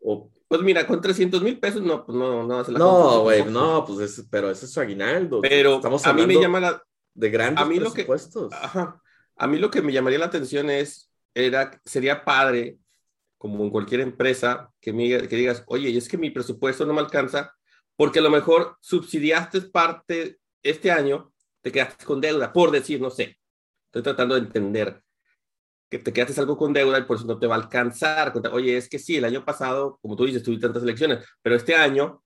O 0.00 0.30
pues 0.52 0.60
mira, 0.60 0.86
con 0.86 1.00
300 1.00 1.42
mil 1.42 1.58
pesos 1.58 1.80
no, 1.80 2.04
pues 2.04 2.16
no, 2.16 2.46
no 2.46 2.58
hace 2.58 2.72
la 2.72 2.78
No, 2.78 3.22
güey, 3.22 3.42
no, 3.46 3.86
pues 3.86 4.00
es, 4.00 4.26
pero 4.30 4.50
ese 4.50 4.66
es 4.66 4.72
su 4.72 4.80
aguinaldo. 4.80 5.40
Pero 5.40 5.76
Estamos 5.76 6.06
a 6.06 6.12
mí 6.12 6.26
me 6.26 6.34
llama 6.34 6.60
la... 6.60 6.82
De 7.14 7.30
grandes 7.30 7.64
a 7.64 7.66
mí 7.66 7.80
presupuestos. 7.80 8.42
Lo 8.44 8.48
que, 8.50 8.56
ajá, 8.56 9.02
a 9.36 9.46
mí 9.46 9.58
lo 9.58 9.70
que 9.70 9.80
me 9.80 9.92
llamaría 9.92 10.18
la 10.18 10.26
atención 10.26 10.68
es, 10.68 11.10
era, 11.34 11.80
sería 11.84 12.22
padre, 12.24 12.76
como 13.42 13.64
en 13.64 13.70
cualquier 13.70 14.02
empresa, 14.02 14.70
que, 14.80 14.92
me, 14.92 15.26
que 15.26 15.34
digas, 15.34 15.64
oye, 15.66 15.98
es 15.98 16.08
que 16.08 16.16
mi 16.16 16.30
presupuesto 16.30 16.86
no 16.86 16.94
me 16.94 17.00
alcanza, 17.00 17.52
porque 17.96 18.20
a 18.20 18.22
lo 18.22 18.30
mejor 18.30 18.76
subsidiaste 18.80 19.62
parte 19.62 20.38
este 20.62 20.92
año, 20.92 21.32
te 21.60 21.72
quedaste 21.72 22.04
con 22.04 22.20
deuda, 22.20 22.52
por 22.52 22.70
decir, 22.70 23.00
no 23.00 23.10
sé. 23.10 23.36
Estoy 23.86 24.02
tratando 24.04 24.36
de 24.36 24.42
entender 24.42 25.02
que 25.90 25.98
te 25.98 26.12
quedaste 26.12 26.40
algo 26.40 26.56
con 26.56 26.72
deuda 26.72 27.00
y 27.00 27.02
por 27.02 27.16
eso 27.16 27.26
no 27.26 27.36
te 27.36 27.48
va 27.48 27.56
a 27.56 27.58
alcanzar. 27.58 28.32
Oye, 28.52 28.76
es 28.76 28.88
que 28.88 29.00
sí, 29.00 29.16
el 29.16 29.24
año 29.24 29.44
pasado, 29.44 29.98
como 30.00 30.14
tú 30.14 30.24
dices, 30.24 30.44
tuve 30.44 30.60
tantas 30.60 30.84
elecciones, 30.84 31.26
pero 31.42 31.56
este 31.56 31.74
año, 31.74 32.22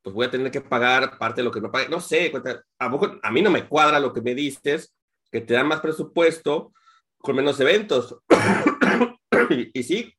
pues 0.00 0.14
voy 0.14 0.26
a 0.26 0.30
tener 0.30 0.52
que 0.52 0.60
pagar 0.60 1.18
parte 1.18 1.40
de 1.40 1.44
lo 1.46 1.50
que 1.50 1.60
no 1.60 1.72
pagué. 1.72 1.88
No 1.88 1.98
sé, 1.98 2.32
a, 2.78 2.86
a 3.22 3.32
mí 3.32 3.42
no 3.42 3.50
me 3.50 3.66
cuadra 3.66 3.98
lo 3.98 4.12
que 4.12 4.22
me 4.22 4.36
dices, 4.36 4.94
que 5.28 5.40
te 5.40 5.54
dan 5.54 5.66
más 5.66 5.80
presupuesto 5.80 6.72
con 7.18 7.34
menos 7.34 7.58
eventos. 7.58 8.16
y, 9.74 9.82
sí, 9.82 10.16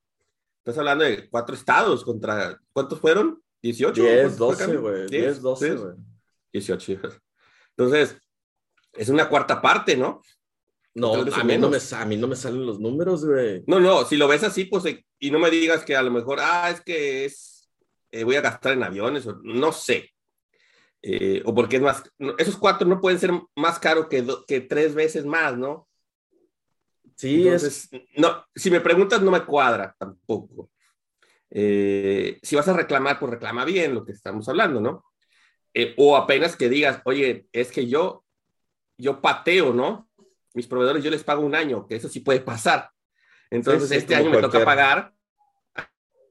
estás 0.67 0.79
hablando 0.79 1.05
de 1.05 1.29
cuatro 1.29 1.55
estados 1.55 2.03
contra, 2.03 2.59
¿cuántos 2.73 2.99
fueron? 2.99 3.41
18. 3.61 4.01
10, 4.01 4.37
12, 4.37 4.77
güey. 4.77 5.07
10, 5.07 5.41
12, 5.41 5.75
güey. 5.75 5.93
18. 6.51 6.99
Entonces, 7.69 8.17
es 8.93 9.07
una 9.07 9.29
cuarta 9.29 9.61
parte, 9.61 9.95
¿no? 9.95 10.21
No, 10.93 11.13
a 11.13 11.43
mí 11.43 11.57
no, 11.57 11.69
me, 11.69 11.77
a 11.77 12.05
mí 12.05 12.17
no 12.17 12.27
me 12.27 12.35
salen 12.35 12.65
los 12.65 12.79
números, 12.79 13.23
güey. 13.23 13.63
No, 13.67 13.79
no, 13.79 14.03
si 14.03 14.17
lo 14.17 14.27
ves 14.27 14.43
así, 14.43 14.65
pues, 14.65 14.83
y 15.19 15.31
no 15.31 15.39
me 15.39 15.49
digas 15.49 15.85
que 15.85 15.95
a 15.95 16.01
lo 16.01 16.11
mejor, 16.11 16.39
ah, 16.41 16.69
es 16.69 16.81
que 16.81 17.23
es, 17.23 17.69
eh, 18.11 18.23
voy 18.23 18.35
a 18.35 18.41
gastar 18.41 18.73
en 18.73 18.83
aviones, 18.83 19.25
o, 19.27 19.39
no 19.43 19.71
sé. 19.71 20.11
Eh, 21.01 21.43
o 21.45 21.53
porque 21.53 21.77
es 21.77 21.81
más, 21.81 22.03
esos 22.39 22.57
cuatro 22.57 22.87
no 22.87 22.99
pueden 22.99 23.19
ser 23.19 23.31
más 23.55 23.79
caros 23.79 24.07
que, 24.07 24.25
que 24.47 24.61
tres 24.61 24.95
veces 24.95 25.25
más, 25.25 25.55
¿no? 25.55 25.87
Sí, 27.17 27.47
es... 27.47 27.89
no, 28.15 28.45
si 28.55 28.71
me 28.71 28.79
preguntas, 28.79 29.21
no 29.21 29.31
me 29.31 29.43
cuadra 29.43 29.95
tampoco. 29.97 30.69
si 31.49 32.55
vas 32.55 32.67
a 32.67 32.73
reclamar, 32.73 33.19
pues 33.19 33.31
reclama 33.31 33.65
bien 33.65 33.93
lo 33.93 34.05
que 34.05 34.11
estamos 34.11 34.47
hablando, 34.47 34.79
¿no? 34.79 35.03
o 35.97 36.17
apenas 36.17 36.55
que 36.55 36.69
digas, 36.69 37.01
oye, 37.05 37.47
es 37.51 37.71
que 37.71 37.87
yo, 37.87 38.23
yo 38.97 39.21
pateo, 39.21 39.73
¿no? 39.73 40.07
mis 40.57 40.67
proveedores 40.67 41.03
yo 41.03 41.11
les 41.11 41.23
pago 41.23 41.45
un 41.45 41.53
año, 41.53 41.85
que 41.85 41.95
eso 41.95 42.09
sí 42.09 42.19
puede 42.19 42.39
pasar. 42.39 42.89
Entonces, 43.51 43.91
este 43.91 44.15
año 44.15 44.31
me 44.31 44.41
toca 44.41 44.65
pagar, 44.65 45.13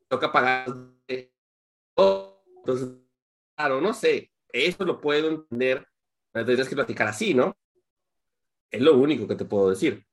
toca 0.09 0.33
pagar. 0.33 0.67
Entonces, 1.97 2.89
claro, 3.55 3.81
no 3.81 3.95
sé, 3.95 4.33
eso 4.49 4.85
lo 4.85 5.01
puedo 5.01 5.29
entender, 5.29 5.87
tendrías 6.33 6.69
que 6.69 6.75
platicar 6.75 7.07
así, 7.07 7.35
¿no? 7.35 7.57
Es 8.69 8.83
lo 8.83 8.97
único 8.97 9.29
que 9.29 9.37
te 9.37 9.45
puedo 9.45 9.71
decir. 9.71 10.05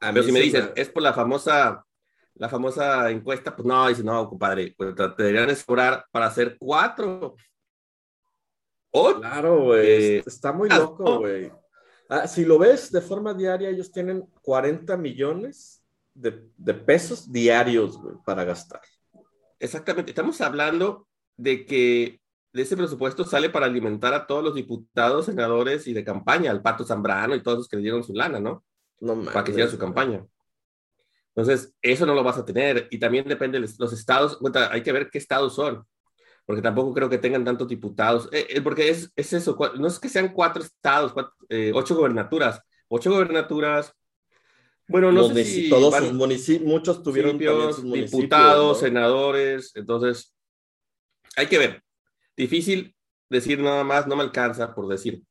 A 0.00 0.12
Pero 0.12 0.22
si 0.22 0.32
me 0.32 0.40
dices, 0.40 0.70
es 0.74 0.88
por 0.88 1.02
la 1.02 1.12
famosa, 1.12 1.84
la 2.34 2.48
famosa 2.48 3.10
encuesta, 3.10 3.54
pues 3.54 3.66
no, 3.66 3.88
dice, 3.88 4.04
no, 4.04 4.28
compadre, 4.28 4.74
pues 4.76 4.94
te 4.94 5.22
deberían 5.22 5.56
cobrar 5.66 6.04
para 6.10 6.26
hacer 6.26 6.56
cuatro. 6.58 7.36
Claro, 8.92 9.64
güey, 9.64 9.86
eh, 9.86 10.22
está 10.24 10.52
muy 10.52 10.68
loco, 10.68 11.18
güey. 11.18 11.50
Ah, 12.08 12.28
si 12.28 12.44
lo 12.44 12.58
ves 12.58 12.92
de 12.92 13.00
forma 13.00 13.34
diaria, 13.34 13.70
ellos 13.70 13.90
tienen 13.90 14.28
40 14.42 14.96
millones 14.96 15.82
de, 16.14 16.32
pesos 16.74 17.30
diarios 17.32 17.98
para 18.24 18.44
gastar. 18.44 18.80
Exactamente. 19.58 20.10
Estamos 20.10 20.40
hablando 20.40 21.08
de 21.36 21.66
que 21.66 22.20
de 22.52 22.62
ese 22.62 22.76
presupuesto 22.76 23.24
sale 23.24 23.50
para 23.50 23.66
alimentar 23.66 24.14
a 24.14 24.26
todos 24.26 24.44
los 24.44 24.54
diputados, 24.54 25.26
senadores 25.26 25.88
y 25.88 25.92
de 25.92 26.04
campaña, 26.04 26.50
al 26.50 26.62
Pato 26.62 26.84
Zambrano 26.84 27.34
y 27.34 27.42
todos 27.42 27.58
los 27.58 27.68
que 27.68 27.76
le 27.76 27.82
dieron 27.82 28.04
su 28.04 28.12
lana, 28.12 28.38
¿no? 28.38 28.64
No 29.00 29.22
Para 29.24 29.44
que 29.44 29.52
sigan 29.52 29.70
su 29.70 29.78
campaña. 29.78 30.24
Entonces, 31.34 31.74
eso 31.82 32.06
no 32.06 32.14
lo 32.14 32.22
vas 32.22 32.38
a 32.38 32.44
tener. 32.44 32.88
Y 32.90 32.98
también 32.98 33.26
depende 33.26 33.60
de 33.60 33.68
los 33.78 33.92
estados. 33.92 34.38
hay 34.70 34.82
que 34.82 34.92
ver 34.92 35.10
qué 35.10 35.18
estados 35.18 35.54
son 35.54 35.84
porque 36.46 36.62
tampoco 36.62 36.92
creo 36.92 37.08
que 37.08 37.18
tengan 37.18 37.44
tantos 37.44 37.68
diputados, 37.68 38.28
eh, 38.32 38.46
eh, 38.50 38.60
porque 38.60 38.90
es, 38.90 39.10
es, 39.16 39.32
eso, 39.32 39.56
no 39.76 39.86
es 39.86 39.98
que 39.98 40.08
sean 40.08 40.32
cuatro 40.32 40.62
estados, 40.62 41.14
eh, 41.48 41.72
ocho 41.74 41.96
gobernaturas, 41.96 42.60
ocho 42.88 43.10
gobernaturas, 43.10 43.94
bueno, 44.86 45.10
no 45.10 45.28
sé 45.28 45.44
si 45.44 45.70
todos 45.70 45.96
sus 45.96 46.12
municipios, 46.12 46.68
muchos 46.68 47.02
tuvieron 47.02 47.40
sus 47.72 47.90
diputados, 47.90 48.80
senadores, 48.80 49.72
entonces 49.74 50.34
hay 51.36 51.46
que 51.46 51.58
ver. 51.58 51.82
Difícil 52.36 52.94
decir 53.30 53.60
nada 53.60 53.82
más, 53.82 54.06
no 54.06 54.14
me 54.14 54.22
alcanza 54.22 54.74
por 54.74 54.86
decir, 54.86 55.22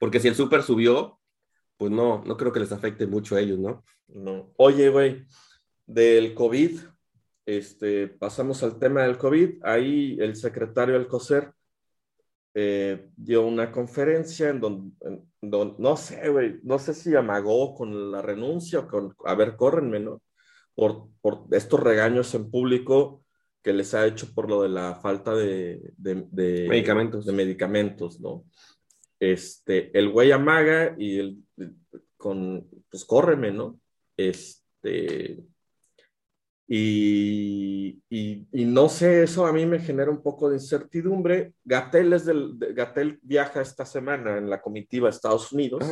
porque 0.00 0.18
si 0.18 0.26
el 0.26 0.34
súper 0.34 0.64
subió, 0.64 1.19
pues 1.80 1.90
no, 1.90 2.22
no 2.26 2.36
creo 2.36 2.52
que 2.52 2.60
les 2.60 2.72
afecte 2.72 3.06
mucho 3.06 3.36
a 3.36 3.40
ellos, 3.40 3.58
¿no? 3.58 3.82
No. 4.08 4.52
Oye, 4.58 4.90
güey, 4.90 5.24
del 5.86 6.34
COVID, 6.34 6.78
este, 7.46 8.06
pasamos 8.06 8.62
al 8.62 8.78
tema 8.78 9.04
del 9.04 9.16
COVID. 9.16 9.60
Ahí 9.62 10.18
el 10.20 10.36
secretario 10.36 10.94
Alcocer 10.94 11.54
eh, 12.52 13.08
dio 13.16 13.46
una 13.46 13.72
conferencia 13.72 14.50
en 14.50 14.60
donde, 14.60 14.94
no 15.78 15.96
sé, 15.96 16.28
güey, 16.28 16.60
no 16.64 16.78
sé 16.78 16.92
si 16.92 17.16
amagó 17.16 17.74
con 17.74 18.12
la 18.12 18.20
renuncia 18.20 18.80
o 18.80 18.86
con, 18.86 19.14
a 19.24 19.34
ver, 19.34 19.56
córrenme, 19.56 20.00
¿no? 20.00 20.20
Por, 20.74 21.08
por 21.22 21.46
estos 21.52 21.80
regaños 21.80 22.34
en 22.34 22.50
público 22.50 23.24
que 23.62 23.72
les 23.72 23.94
ha 23.94 24.06
hecho 24.06 24.34
por 24.34 24.50
lo 24.50 24.62
de 24.62 24.68
la 24.68 24.96
falta 24.96 25.34
de, 25.34 25.80
de, 25.96 26.66
medicamentos. 26.68 27.24
de 27.24 27.32
medicamentos, 27.32 28.20
¿no? 28.20 28.44
Este, 29.20 29.96
el 29.96 30.08
güey 30.08 30.32
amaga 30.32 30.96
y 30.98 31.18
el, 31.18 31.44
con, 32.16 32.68
pues 32.90 33.04
córreme, 33.04 33.52
¿no? 33.52 33.78
Este, 34.16 35.44
y, 36.66 38.00
y, 38.08 38.64
no 38.64 38.88
sé, 38.88 39.24
eso 39.24 39.44
a 39.44 39.52
mí 39.52 39.66
me 39.66 39.80
genera 39.80 40.10
un 40.10 40.22
poco 40.22 40.48
de 40.48 40.56
incertidumbre. 40.56 41.54
Gatel, 41.64 42.12
es 42.12 42.24
del, 42.24 42.56
Gatel 42.58 43.18
viaja 43.22 43.60
esta 43.60 43.84
semana 43.84 44.38
en 44.38 44.48
la 44.48 44.62
comitiva 44.62 45.08
a 45.08 45.10
Estados 45.10 45.52
Unidos. 45.52 45.84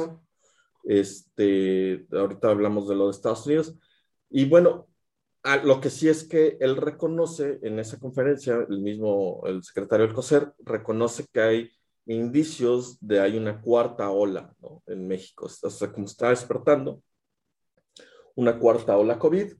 Este, 0.85 2.07
ahorita 2.13 2.51
hablamos 2.51 2.89
de 2.89 2.95
lo 2.95 3.07
de 3.07 3.11
Estados 3.11 3.45
Unidos. 3.47 3.77
Y 4.31 4.45
bueno, 4.45 4.89
lo 5.65 5.81
que 5.81 5.91
sí 5.91 6.09
es 6.09 6.25
que 6.25 6.57
él 6.61 6.77
reconoce 6.77 7.59
en 7.63 7.79
esa 7.79 7.99
conferencia, 7.99 8.65
el 8.69 8.81
mismo, 8.81 9.43
el 9.47 9.63
secretario 9.65 10.07
del 10.07 10.15
COSER, 10.15 10.53
reconoce 10.61 11.27
que 11.33 11.41
hay 11.41 11.71
indicios 12.15 12.99
de 13.01 13.21
hay 13.21 13.37
una 13.37 13.61
cuarta 13.61 14.11
ola 14.11 14.55
¿no? 14.61 14.83
en 14.87 15.07
México. 15.07 15.47
O 15.47 15.71
sea, 15.71 15.93
como 15.93 16.07
está 16.07 16.31
despertando, 16.31 17.03
una 18.35 18.59
cuarta 18.59 18.97
ola 18.97 19.19
COVID, 19.19 19.53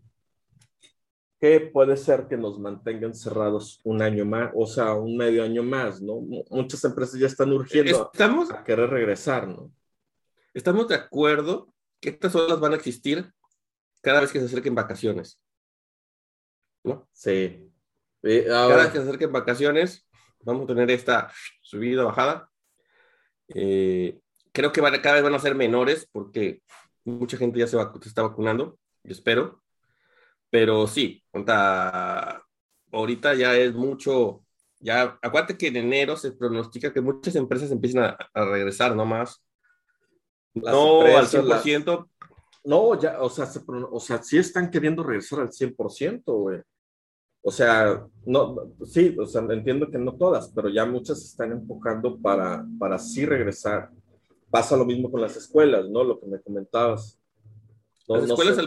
que 1.41 1.61
puede 1.61 1.97
ser 1.97 2.27
que 2.27 2.37
nos 2.37 2.59
mantengan 2.59 3.15
cerrados 3.15 3.81
un 3.85 4.03
año 4.03 4.25
más, 4.25 4.51
o 4.55 4.67
sea, 4.67 4.95
un 4.95 5.17
medio 5.17 5.45
año 5.45 5.63
más, 5.63 6.01
¿no? 6.01 6.21
Muchas 6.51 6.83
empresas 6.85 7.21
ya 7.21 7.29
están 7.29 7.53
urgiendo 7.53 8.11
Estamos, 8.13 8.51
a 8.51 8.65
querer 8.65 8.91
regresar, 8.91 9.47
¿no? 9.47 9.71
Estamos 10.53 10.89
de 10.89 10.97
acuerdo 10.97 11.73
que 12.01 12.09
estas 12.09 12.35
olas 12.35 12.59
van 12.59 12.73
a 12.73 12.77
existir 12.77 13.33
cada 14.01 14.21
vez 14.21 14.33
que 14.33 14.41
se 14.41 14.47
acerquen 14.47 14.75
vacaciones. 14.75 15.41
¿No? 16.83 17.09
Sí. 17.13 17.71
Cada 18.23 18.77
vez 18.77 18.87
que 18.89 18.99
se 18.99 19.05
acerquen 19.05 19.33
vacaciones, 19.33 20.08
vamos 20.41 20.65
a 20.65 20.67
tener 20.69 20.91
esta 20.91 21.31
subida, 21.61 22.05
bajada. 22.05 22.51
Eh, 23.49 24.21
creo 24.53 24.73
que 24.73 24.81
cada 24.81 25.15
vez 25.15 25.23
van 25.23 25.35
a 25.35 25.39
ser 25.39 25.55
menores 25.55 26.09
porque 26.13 26.63
mucha 27.05 27.37
gente 27.37 27.59
ya 27.59 27.67
se, 27.67 27.77
se 27.77 28.09
está 28.09 28.23
vacunando, 28.23 28.79
yo 29.03 29.13
espero. 29.13 29.63
Pero 30.51 30.87
sí, 30.87 31.23
ahorita 32.91 33.35
ya 33.35 33.55
es 33.57 33.75
mucho, 33.75 34.45
ya, 34.81 35.19
acuérdate 35.21 35.59
que 35.59 35.69
en 35.69 35.77
enero 35.77 36.17
se 36.17 36.33
pronostica 36.33 36.93
que 36.93 37.03
muchas 37.03 37.37
empresas 37.37 37.71
empiezan 37.71 38.05
a, 38.05 38.17
a 38.33 38.45
regresar 38.47 38.97
nomás. 38.97 39.45
no 40.55 41.03
al 41.03 41.27
100%. 41.27 42.09
No, 42.65 43.01
ya, 43.01 43.21
o 43.21 43.31
sea, 43.31 43.49
o 43.91 44.01
sea, 44.01 44.23
sí 44.23 44.39
están 44.39 44.71
queriendo 44.71 45.03
regresar 45.03 45.41
al 45.41 45.51
100%, 45.51 46.23
güey. 46.25 46.61
O 47.43 47.51
sea, 47.51 48.05
no, 48.27 48.73
sí, 48.85 49.17
o 49.19 49.27
sea, 49.27 49.43
entiendo 49.51 49.91
que 49.91 49.99
no 49.99 50.17
todas, 50.17 50.53
pero 50.55 50.69
ya 50.69 50.85
muchas 50.85 51.25
están 51.25 51.53
empujando 51.53 52.19
para, 52.19 52.67
para 52.79 52.99
sí 52.99 53.25
regresar. 53.25 53.91
Pasa 54.51 54.77
lo 54.77 54.85
mismo 54.85 55.11
con 55.11 55.21
las 55.21 55.37
escuelas, 55.37 55.89
¿no? 55.89 56.05
Lo 56.05 56.21
que 56.21 56.27
me 56.27 56.41
comentabas. 56.41 57.19
las 58.07 58.25
escuelas 58.25 58.59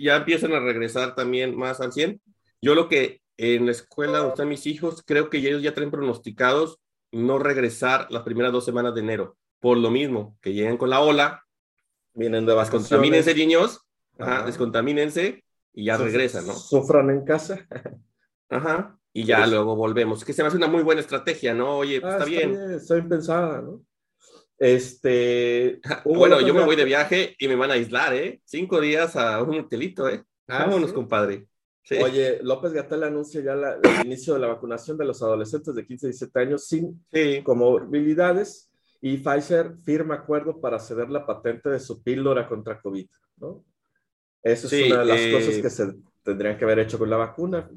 ya 0.00 0.16
empiezan 0.16 0.52
a 0.52 0.60
regresar 0.60 1.14
también 1.14 1.56
más 1.56 1.80
al 1.80 1.92
100. 1.92 2.20
Yo 2.62 2.74
lo 2.74 2.88
que 2.88 3.20
en 3.36 3.66
la 3.66 3.72
escuela 3.72 4.18
donde 4.18 4.30
están 4.30 4.48
mis 4.48 4.66
hijos, 4.66 5.02
creo 5.04 5.30
que 5.30 5.38
ellos 5.38 5.62
ya 5.62 5.72
tienen 5.72 5.90
pronosticados 5.90 6.78
no 7.12 7.38
regresar 7.38 8.06
las 8.10 8.22
primeras 8.22 8.52
dos 8.52 8.64
semanas 8.64 8.94
de 8.94 9.00
enero. 9.00 9.36
Por 9.60 9.78
lo 9.78 9.90
mismo, 9.90 10.36
que 10.40 10.52
lleguen 10.52 10.76
con 10.76 10.90
la 10.90 11.00
ola. 11.00 11.44
Vienen 12.14 12.46
de 12.46 12.54
vacaciones. 12.54 12.88
Descontamínense, 12.88 13.34
niños. 13.34 13.80
Ajá, 14.18 14.44
descontamínense 14.44 15.42
y 15.72 15.84
ya 15.84 15.96
regresan, 15.96 16.46
¿no? 16.46 16.54
Sufran 16.54 17.10
en 17.10 17.24
casa. 17.24 17.66
Ajá. 18.50 18.98
Y 19.12 19.24
ya 19.24 19.46
luego 19.46 19.74
volvemos. 19.74 20.24
Que 20.24 20.32
se 20.32 20.42
me 20.42 20.48
hace 20.48 20.56
una 20.56 20.68
muy 20.68 20.82
buena 20.82 21.00
estrategia, 21.00 21.54
¿no? 21.54 21.78
Oye, 21.78 22.00
pues 22.00 22.12
ah, 22.12 22.16
está, 22.18 22.28
bien. 22.28 22.54
Está 22.72 22.94
bien 22.94 23.08
pensada, 23.08 23.62
¿no? 23.62 23.84
Este. 24.58 25.80
bueno, 26.04 26.40
yo 26.40 26.52
me 26.52 26.64
voy 26.64 26.76
de 26.76 26.84
viaje 26.84 27.34
y 27.38 27.48
me 27.48 27.56
van 27.56 27.70
a 27.70 27.74
aislar, 27.74 28.14
¿eh? 28.14 28.40
Cinco 28.44 28.80
días 28.80 29.16
a 29.16 29.42
un 29.42 29.58
hotelito, 29.58 30.08
¿eh? 30.08 30.22
Ah, 30.46 30.66
Vámonos, 30.66 30.92
compadre. 30.92 31.46
Oye, 32.02 32.38
López 32.42 32.72
Gatel 32.72 33.02
anuncia 33.02 33.40
ya 33.40 33.54
el 33.54 34.06
inicio 34.06 34.34
de 34.34 34.40
la 34.40 34.46
vacunación 34.48 34.96
de 34.96 35.04
los 35.04 35.22
adolescentes 35.22 35.74
de 35.74 35.84
15 35.84 36.06
a 36.06 36.10
17 36.10 36.40
años 36.40 36.66
sin 36.66 37.04
comorbilidades 37.42 38.70
y 39.00 39.16
Pfizer 39.16 39.74
firma 39.84 40.16
acuerdo 40.16 40.60
para 40.60 40.78
ceder 40.78 41.10
la 41.10 41.26
patente 41.26 41.68
de 41.70 41.80
su 41.80 42.02
píldora 42.02 42.46
contra 42.46 42.80
COVID, 42.80 43.08
¿no? 43.38 43.64
Esa 44.42 44.66
es 44.68 44.86
una 44.86 45.00
de 45.00 45.04
las 45.04 45.20
cosas 45.40 45.54
eh, 45.54 45.62
que 45.62 45.70
se 45.70 45.94
tendrían 46.22 46.56
que 46.56 46.64
haber 46.64 46.80
hecho 46.80 46.98
con 46.98 47.10
la 47.10 47.16
vacuna 47.16 47.68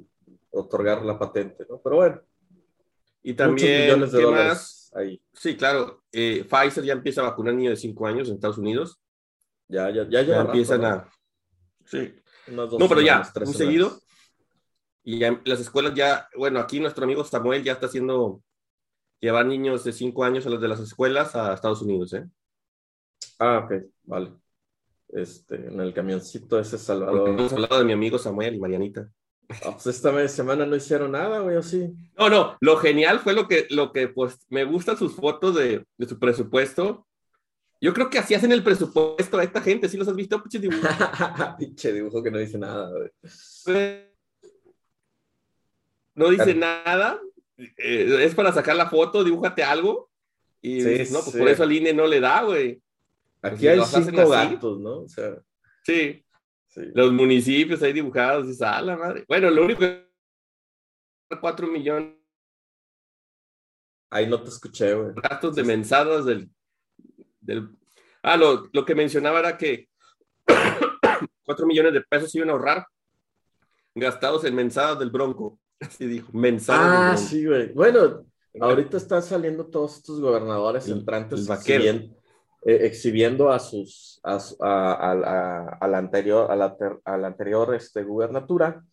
otorgar 0.54 1.04
la 1.04 1.18
patente, 1.18 1.66
¿no? 1.70 1.82
Pero 1.84 1.96
bueno. 1.98 2.22
Y 3.24 3.34
también, 3.34 3.84
millones 3.84 4.12
de 4.12 4.22
dólares 4.22 4.92
ahí. 4.96 5.22
Sí, 5.34 5.56
claro. 5.56 6.04
Eh, 6.12 6.46
Pfizer 6.50 6.84
ya 6.84 6.94
empieza 6.94 7.22
a 7.22 7.30
vacunar 7.30 7.54
niños 7.54 7.72
de 7.72 7.78
5 7.78 8.08
años 8.08 8.28
en 8.28 8.36
Estados 8.36 8.58
Unidos. 8.58 9.00
Ya, 9.68 9.90
ya, 9.90 10.08
ya, 10.10 10.22
ya 10.22 10.42
empiezan 10.42 10.86
a. 10.86 11.10
Sí. 11.86 12.14
no, 12.48 12.68
pero 12.70 13.02
ya, 13.02 13.24
muy 13.44 13.54
seguido. 13.54 14.00
Y 15.04 15.20
ya, 15.20 15.42
las 15.46 15.60
escuelas 15.60 15.94
ya, 15.96 16.30
bueno, 16.38 16.60
aquí 16.60 16.80
nuestro 16.80 17.04
amigo 17.04 17.24
Samuel 17.24 17.64
ya 17.64 17.74
está 17.74 17.88
haciendo 17.88 18.42
llevar 19.20 19.46
niños 19.46 19.84
de 19.84 19.92
5 19.92 20.24
años 20.24 20.46
a 20.46 20.50
los 20.50 20.62
de 20.62 20.68
las 20.68 20.80
escuelas 20.80 21.36
a 21.36 21.54
Estados 21.54 21.82
Unidos, 21.82 22.14
¿eh? 22.14 22.26
Ah, 23.40 23.66
ok, 23.66 23.84
vale. 24.04 24.34
Este, 25.10 25.56
en 25.56 25.80
el 25.80 25.94
camioncito 25.94 26.60
ese 26.60 26.78
Salvador. 26.78 27.30
hemos 27.30 27.54
hablado 27.54 27.80
de 27.80 27.86
mi 27.86 27.94
amigo 27.94 28.18
Samuel 28.18 28.56
y 28.56 28.60
Marianita. 28.60 29.10
Pues 29.48 29.88
esta 29.88 30.28
semana 30.28 30.66
no 30.66 30.76
hicieron 30.76 31.12
nada, 31.12 31.40
güey, 31.40 31.58
¿o 31.58 31.64
sí? 31.64 31.94
No, 32.18 32.30
no, 32.30 32.58
lo 32.60 32.78
genial 32.78 33.20
fue 33.20 33.34
lo 33.34 33.48
que, 33.48 33.68
lo 33.70 33.92
que 33.92 34.08
pues, 34.08 34.40
me 34.50 34.64
gustan 34.64 34.98
sus 34.98 35.16
fotos 35.16 35.56
de, 35.56 35.86
de 35.98 36.08
su 36.08 36.18
presupuesto. 36.18 37.06
Yo 37.82 37.94
creo 37.94 38.10
que 38.10 38.18
así 38.18 38.34
hacen 38.34 38.52
el 38.52 38.64
presupuesto 38.64 39.38
a 39.38 39.44
esta 39.44 39.62
gente, 39.62 39.90
¿sí 39.90 39.98
los 39.98 40.08
has 40.08 40.16
visto? 40.16 40.42
Pinche 40.42 40.60
dibujo. 40.60 40.88
Pinche 41.60 41.92
dibujo 41.92 42.24
que 42.24 42.32
no 42.32 42.38
dice 42.38 42.58
nada, 42.58 42.90
güey. 42.90 43.12
No 46.16 46.30
dice 46.30 46.56
nada, 46.56 47.20
eh, 47.58 48.20
es 48.22 48.36
para 48.36 48.52
sacar 48.54 48.76
la 48.76 48.90
foto, 48.90 49.24
dibújate 49.24 49.64
algo. 49.64 50.10
Y 50.62 50.82
no, 51.12 51.22
pues 51.22 51.36
por 51.38 51.48
eso 51.50 51.64
al 51.64 51.72
INE 51.72 51.94
no 51.94 52.08
le 52.08 52.20
da, 52.20 52.44
güey. 52.44 52.82
Aquí 53.42 53.68
hay 53.68 53.82
cinco 53.84 54.30
gatos, 54.30 54.80
¿no? 54.80 55.02
O 55.02 55.08
sea. 55.08 55.38
Sí. 55.84 56.24
Los 56.76 57.12
municipios 57.12 57.82
ahí 57.84 57.94
dibujados, 57.94 58.48
y 58.48 58.64
ah, 58.64 58.82
la 58.82 58.98
madre. 58.98 59.26
Bueno, 59.28 59.50
lo 59.50 59.64
único 59.64 59.82
que 59.82 60.08
4 61.40 61.68
millones. 61.68 62.16
Ahí 64.10 64.28
no 64.28 64.42
te 64.42 64.50
escuché, 64.50 64.94
güey. 64.94 65.14
Gastos 65.16 65.56
de 65.56 65.64
mensadas 65.64 66.26
del, 66.26 66.50
del... 67.42 67.70
Ah, 68.22 68.38
lo, 68.38 68.70
lo, 68.72 68.86
que 68.86 68.94
mencionaba 68.94 69.40
era 69.40 69.58
que 69.58 69.90
4 71.46 71.66
millones 71.66 71.94
de 71.94 72.02
pesos 72.02 72.34
iban 72.36 72.50
a 72.50 72.54
ahorrar 72.54 72.86
gastados 73.96 74.44
en 74.46 74.56
mensadas 74.56 75.00
del 75.00 75.10
Bronco. 75.10 75.60
Así 75.80 76.06
dijo, 76.06 76.32
mensadas. 76.34 77.14
Ah, 77.14 77.18
sí, 77.18 77.46
güey. 77.46 77.74
Bueno, 77.74 78.26
ahorita 78.60 78.98
están 78.98 79.24
saliendo 79.24 79.66
todos 79.66 79.98
estos 79.98 80.20
gobernadores 80.20 80.88
entrantes 80.88 81.50
el 81.68 81.88
eh, 81.88 82.12
exhibiendo 82.66 83.52
a 83.52 83.60
sus, 83.60 84.20
a, 84.24 84.38
a, 85.82 85.88
la 85.88 85.98
anterior, 85.98 86.50
a 86.50 86.56
la, 86.56 86.76
a 87.06 87.18
la 87.18 87.28
anterior 87.28 87.76
este, 87.76 88.04
gubernatura. 88.04 88.84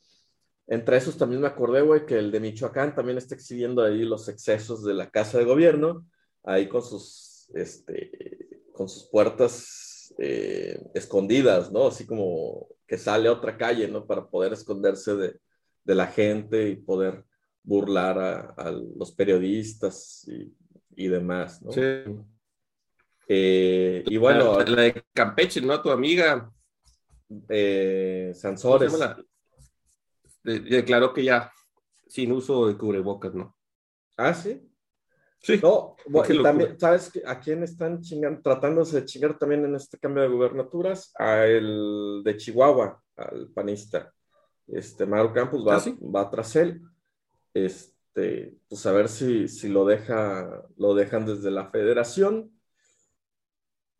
Entre 0.66 0.96
esos 0.96 1.16
también 1.16 1.40
me 1.40 1.48
acordé, 1.48 2.06
que 2.06 2.18
el 2.18 2.30
de 2.30 2.40
Michoacán 2.40 2.94
también 2.94 3.18
está 3.18 3.34
exhibiendo 3.34 3.82
ahí 3.82 4.02
los 4.02 4.28
excesos 4.28 4.84
de 4.84 4.94
la 4.94 5.10
casa 5.10 5.38
de 5.38 5.44
gobierno, 5.44 6.06
ahí 6.44 6.68
con 6.68 6.82
sus, 6.82 7.50
este, 7.54 8.62
con 8.72 8.88
sus 8.88 9.08
puertas 9.10 10.14
eh, 10.18 10.80
escondidas, 10.94 11.72
¿no? 11.72 11.88
Así 11.88 12.06
como 12.06 12.68
que 12.86 12.98
sale 12.98 13.28
a 13.28 13.32
otra 13.32 13.56
calle, 13.56 13.88
¿no? 13.88 14.06
Para 14.06 14.28
poder 14.28 14.52
esconderse 14.52 15.16
de, 15.16 15.40
de 15.84 15.94
la 15.94 16.06
gente 16.06 16.68
y 16.68 16.76
poder 16.76 17.24
burlar 17.62 18.18
a, 18.18 18.40
a 18.56 18.70
los 18.70 19.12
periodistas 19.12 20.26
y, 20.28 20.54
y 20.96 21.08
demás, 21.08 21.62
¿no? 21.62 21.72
Sí. 21.72 21.80
Eh, 23.32 24.02
y 24.06 24.16
bueno. 24.16 24.58
La, 24.58 24.82
de 24.82 25.04
Campeche, 25.12 25.60
¿no? 25.60 25.80
Tu 25.80 25.88
amiga. 25.88 26.50
Eh, 27.48 28.32
Sansores. 28.34 28.92
Declaró 30.42 31.14
que 31.14 31.22
ya 31.22 31.52
sin 32.08 32.32
uso 32.32 32.66
de 32.66 32.76
cubrebocas, 32.76 33.32
¿no? 33.32 33.56
Ah, 34.16 34.34
sí. 34.34 34.66
Sí. 35.38 35.60
No, 35.62 35.96
también, 36.42 36.78
¿sabes 36.78 37.12
a 37.24 37.38
quién 37.38 37.62
están 37.62 38.00
chingando, 38.02 38.42
tratándose 38.42 39.00
de 39.00 39.06
chingar 39.06 39.38
también 39.38 39.64
en 39.64 39.76
este 39.76 39.96
cambio 39.96 40.24
de 40.24 40.28
gubernaturas? 40.28 41.12
A 41.16 41.46
el 41.46 42.22
de 42.24 42.36
Chihuahua, 42.36 43.00
al 43.16 43.48
panista. 43.54 44.12
Este, 44.66 45.06
Mauro 45.06 45.32
Campos 45.32 45.64
va, 45.66 45.76
¿Ah, 45.76 45.96
va 46.02 46.30
tras 46.30 46.56
él. 46.56 46.82
Este, 47.54 48.56
pues 48.68 48.84
a 48.86 48.92
ver 48.92 49.08
si, 49.08 49.46
si 49.46 49.68
lo, 49.68 49.84
deja, 49.84 50.64
lo 50.76 50.94
dejan 50.94 51.26
desde 51.26 51.52
la 51.52 51.70
federación 51.70 52.59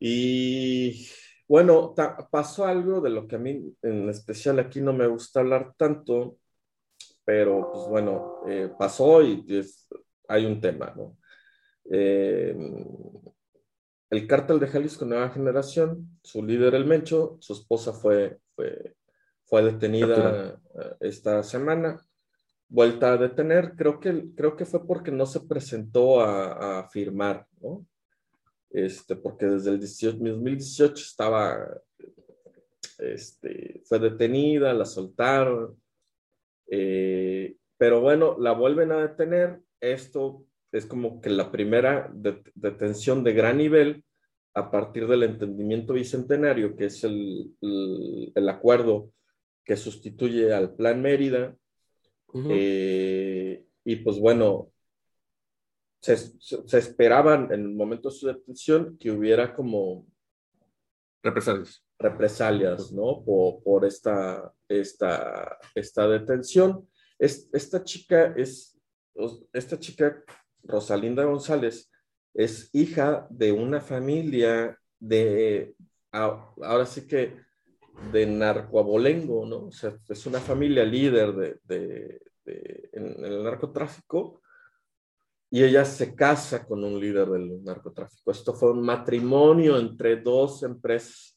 y 0.01 1.07
bueno, 1.47 1.95
pasó 2.31 2.65
algo 2.65 3.01
de 3.01 3.11
lo 3.11 3.29
que 3.29 3.37
a 3.37 3.39
mí 3.39 3.77
en 3.83 4.09
especial 4.09 4.59
aquí 4.59 4.81
no 4.81 4.95
me 4.95 5.07
gusta 5.07 5.41
hablar 5.41 5.75
tanto, 5.77 6.39
pero 7.25 7.71
pues 7.73 7.87
bueno, 7.89 8.41
eh, 8.49 8.71
pasó 8.79 9.23
y 9.23 9.45
hay 10.29 10.47
un 10.47 10.61
tema, 10.61 10.95
¿no? 10.97 11.19
Eh, 11.91 12.57
el 14.11 14.27
cártel 14.27 14.59
de 14.59 14.69
Jalisco 14.69 15.05
Nueva 15.05 15.31
Generación, 15.31 16.19
su 16.23 16.43
líder 16.43 16.75
el 16.75 16.87
Mencho, 16.87 17.37
su 17.41 17.53
esposa 17.53 17.93
fue, 17.93 18.39
fue, 18.55 18.95
fue 19.45 19.63
detenida 19.63 20.61
eh, 20.81 20.95
esta 21.01 21.43
semana, 21.43 22.01
vuelta 22.69 23.13
a 23.13 23.17
detener, 23.19 23.75
creo 23.77 24.01
que, 24.01 24.33
creo 24.35 24.57
que 24.57 24.65
fue 24.65 24.87
porque 24.87 25.11
no 25.11 25.27
se 25.27 25.41
presentó 25.41 26.21
a, 26.21 26.79
a 26.79 26.89
firmar, 26.89 27.47
¿no? 27.61 27.87
Este, 28.71 29.17
porque 29.17 29.47
desde 29.47 29.71
el 29.71 29.81
2018 29.81 30.95
estaba, 30.95 31.81
este, 32.99 33.83
fue 33.85 33.99
detenida, 33.99 34.73
la 34.73 34.85
soltaron, 34.85 35.77
eh, 36.69 37.57
pero 37.77 38.01
bueno, 38.01 38.37
la 38.39 38.53
vuelven 38.53 38.93
a 38.93 39.09
detener. 39.09 39.61
Esto 39.81 40.45
es 40.73 40.87
como 40.87 41.21
que 41.21 41.31
la 41.31 41.51
primera 41.51 42.13
detención 42.55 43.25
de 43.25 43.33
gran 43.33 43.59
nivel 43.59 44.05
a 44.55 44.71
partir 44.71 45.07
del 45.07 45.23
entendimiento 45.23 45.95
bicentenario, 45.95 46.77
que 46.77 46.87
es 46.87 47.05
el, 47.05 47.55
el, 47.61 48.49
acuerdo 48.49 49.13
que 49.65 49.77
sustituye 49.77 50.53
al 50.53 50.75
Plan 50.75 51.01
Mérida. 51.01 51.57
Eh, 52.49 53.65
y 53.85 53.97
pues 53.97 54.19
bueno, 54.21 54.71
se, 56.01 56.17
se, 56.17 56.79
esperaban 56.79 57.53
en 57.53 57.61
el 57.61 57.75
momento 57.75 58.09
de 58.09 58.15
su 58.15 58.27
detención 58.27 58.97
que 58.99 59.11
hubiera 59.11 59.55
como 59.55 60.07
represalias, 61.23 61.85
represalias 61.99 62.93
¿no? 62.93 63.23
Por, 63.23 63.63
por 63.63 63.85
esta, 63.85 64.53
esta, 64.69 65.59
esta 65.75 66.09
detención. 66.09 66.89
esta 67.19 67.85
chica 67.85 68.33
es, 68.37 68.79
esta 69.53 69.79
chica, 69.79 70.25
Rosalinda 70.63 71.25
González, 71.25 71.91
es 72.33 72.71
hija 72.73 73.27
de 73.31 73.53
una 73.53 73.81
familia 73.81 74.79
de, 74.99 75.75
ahora 76.13 76.87
sí 76.87 77.07
que 77.07 77.37
de 78.13 78.27
narcoabolengo, 78.27 79.47
¿no? 79.47 79.67
O 79.67 79.73
sea, 79.73 79.95
es 80.09 80.27
una 80.27 80.41
familia 80.41 80.85
líder 80.85 81.35
de, 81.35 81.59
de, 81.65 82.21
en, 82.93 83.25
el 83.25 83.45
narcotráfico 83.45 84.41
y 85.51 85.65
ella 85.65 85.85
se 85.85 86.15
casa 86.15 86.65
con 86.65 86.85
un 86.85 87.01
líder 87.01 87.29
del 87.29 87.63
narcotráfico. 87.65 88.31
Esto 88.31 88.55
fue 88.55 88.71
un 88.71 88.83
matrimonio 88.83 89.79
entre 89.79 90.17
dos 90.17 90.63
empresas 90.63 91.37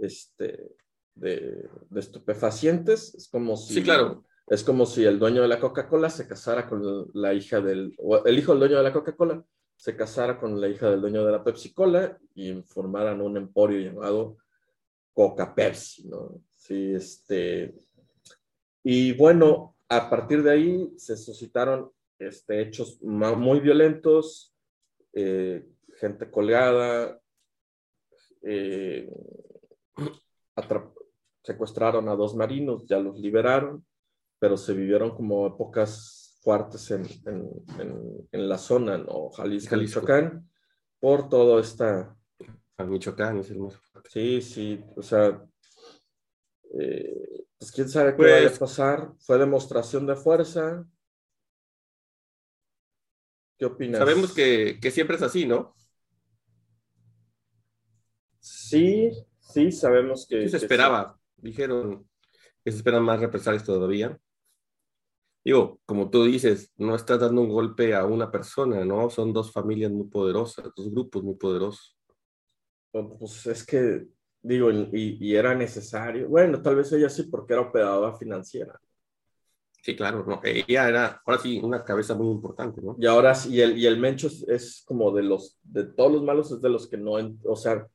este, 0.00 0.72
de, 1.14 1.68
estupefacientes. 1.94 3.14
Es 3.14 3.28
como 3.28 3.56
si... 3.56 3.74
Sí, 3.74 3.82
claro. 3.82 4.24
Es 4.46 4.62
como 4.64 4.84
si 4.84 5.04
el 5.04 5.18
dueño 5.18 5.40
de 5.40 5.48
la 5.48 5.60
Coca-Cola 5.60 6.10
se 6.10 6.26
casara 6.26 6.68
con 6.68 7.10
la 7.14 7.32
hija 7.32 7.60
del... 7.60 7.96
el 8.24 8.38
hijo 8.38 8.52
del 8.52 8.58
dueño 8.58 8.76
de 8.76 8.82
la 8.82 8.92
Coca-Cola 8.92 9.42
se 9.76 9.96
casara 9.96 10.38
con 10.38 10.60
la 10.60 10.68
hija 10.68 10.90
del 10.90 11.00
dueño 11.00 11.24
de 11.24 11.32
la 11.32 11.44
Pepsi 11.44 11.72
Cola 11.72 12.18
y 12.34 12.54
formaran 12.62 13.20
un 13.20 13.36
emporio 13.36 13.80
llamado 13.80 14.36
Coca 15.12 15.54
Pepsi, 15.54 16.08
¿no? 16.08 16.40
Sí, 16.56 16.94
este. 16.94 17.74
Y 18.82 19.12
bueno, 19.12 19.76
a 19.88 20.08
partir 20.08 20.42
de 20.42 20.50
ahí 20.50 20.94
se 20.96 21.16
suscitaron 21.16 21.90
este, 22.26 22.60
hechos 22.60 23.00
muy 23.02 23.60
violentos, 23.60 24.54
eh, 25.12 25.66
gente 25.98 26.30
colgada, 26.30 27.20
eh, 28.42 29.10
secuestraron 31.42 32.08
a 32.08 32.14
dos 32.14 32.34
marinos, 32.34 32.86
ya 32.86 32.98
los 32.98 33.18
liberaron, 33.18 33.84
pero 34.38 34.56
se 34.56 34.72
vivieron 34.72 35.14
como 35.14 35.46
épocas 35.46 36.38
fuertes 36.42 36.90
en, 36.90 37.06
en, 37.26 38.28
en, 38.32 38.48
la 38.48 38.58
zona, 38.58 38.98
¿no? 38.98 39.30
Jalisco, 39.30 39.76
Michoacán, 39.76 40.50
por 41.00 41.28
todo 41.28 41.58
esta... 41.58 42.16
Michoacán 42.78 43.38
es 43.38 43.50
el 43.50 43.60
más 43.60 43.76
fuerte. 43.76 44.10
Sí, 44.10 44.42
sí, 44.42 44.84
o 44.96 45.02
sea, 45.02 45.42
eh, 46.78 47.46
pues 47.58 47.70
quién 47.70 47.88
sabe 47.88 48.16
qué 48.16 48.22
va 48.22 48.38
a 48.38 48.40
pues 48.42 48.58
pasar. 48.58 49.12
Fue 49.20 49.38
demostración 49.38 50.06
de 50.06 50.16
fuerza. 50.16 50.84
¿Qué 53.58 53.64
opinas? 53.66 53.98
Sabemos 53.98 54.32
que, 54.32 54.78
que 54.80 54.90
siempre 54.90 55.16
es 55.16 55.22
así, 55.22 55.46
¿no? 55.46 55.74
Sí, 58.40 59.10
sí, 59.38 59.72
sabemos 59.72 60.26
que... 60.28 60.42
Sí 60.42 60.48
se 60.50 60.56
esperaba. 60.58 61.18
Dijeron 61.36 62.08
que 62.64 62.70
se 62.70 62.78
esperan 62.78 63.02
más 63.02 63.20
represalias 63.20 63.64
todavía 63.64 64.18
digo, 65.44 65.80
como 65.84 66.10
tú 66.10 66.24
dices, 66.24 66.72
no 66.76 66.94
estás 66.94 67.20
dando 67.20 67.42
un 67.42 67.50
golpe 67.50 67.94
a 67.94 68.06
una 68.06 68.30
persona, 68.30 68.84
¿no? 68.84 69.10
Son 69.10 69.32
dos 69.32 69.52
familias 69.52 69.92
muy 69.92 70.08
poderosas, 70.08 70.70
dos 70.74 70.90
grupos 70.90 71.22
muy 71.22 71.34
poderosos. 71.34 71.96
Pues 72.90 73.46
es 73.46 73.66
que, 73.66 74.06
digo, 74.40 74.70
y, 74.70 75.34
era 75.34 75.54
necesario. 75.54 76.28
Bueno, 76.28 76.62
tal 76.62 76.76
vez 76.76 76.90
ella 76.92 77.10
sí, 77.10 77.24
porque 77.24 77.52
era 77.52 77.62
operadora 77.62 78.16
financiera. 78.16 78.80
Sí, 79.84 79.94
claro, 79.94 80.24
no, 80.26 80.40
ella 80.42 80.88
era, 80.88 81.22
ahora 81.26 81.38
sí, 81.38 81.60
una 81.62 81.84
cabeza 81.84 82.14
muy 82.14 82.28
importante, 82.28 82.80
¿no? 82.80 82.96
Y 82.98 83.04
ahora 83.04 83.34
sí, 83.34 83.54
y 83.54 83.60
el, 83.60 83.76
y 83.76 83.84
el 83.84 84.00
Mencho 84.00 84.30
es, 84.48 84.82
como 84.86 85.12
de 85.12 85.22
los, 85.22 85.58
de 85.62 85.84
todos 85.84 86.10
los 86.10 86.22
malos, 86.22 86.50
es 86.50 86.62
de 86.62 86.70
los 86.70 86.88
que 86.88 86.96
no, 86.96 87.12
o 87.44 87.54
sea, 87.54 87.86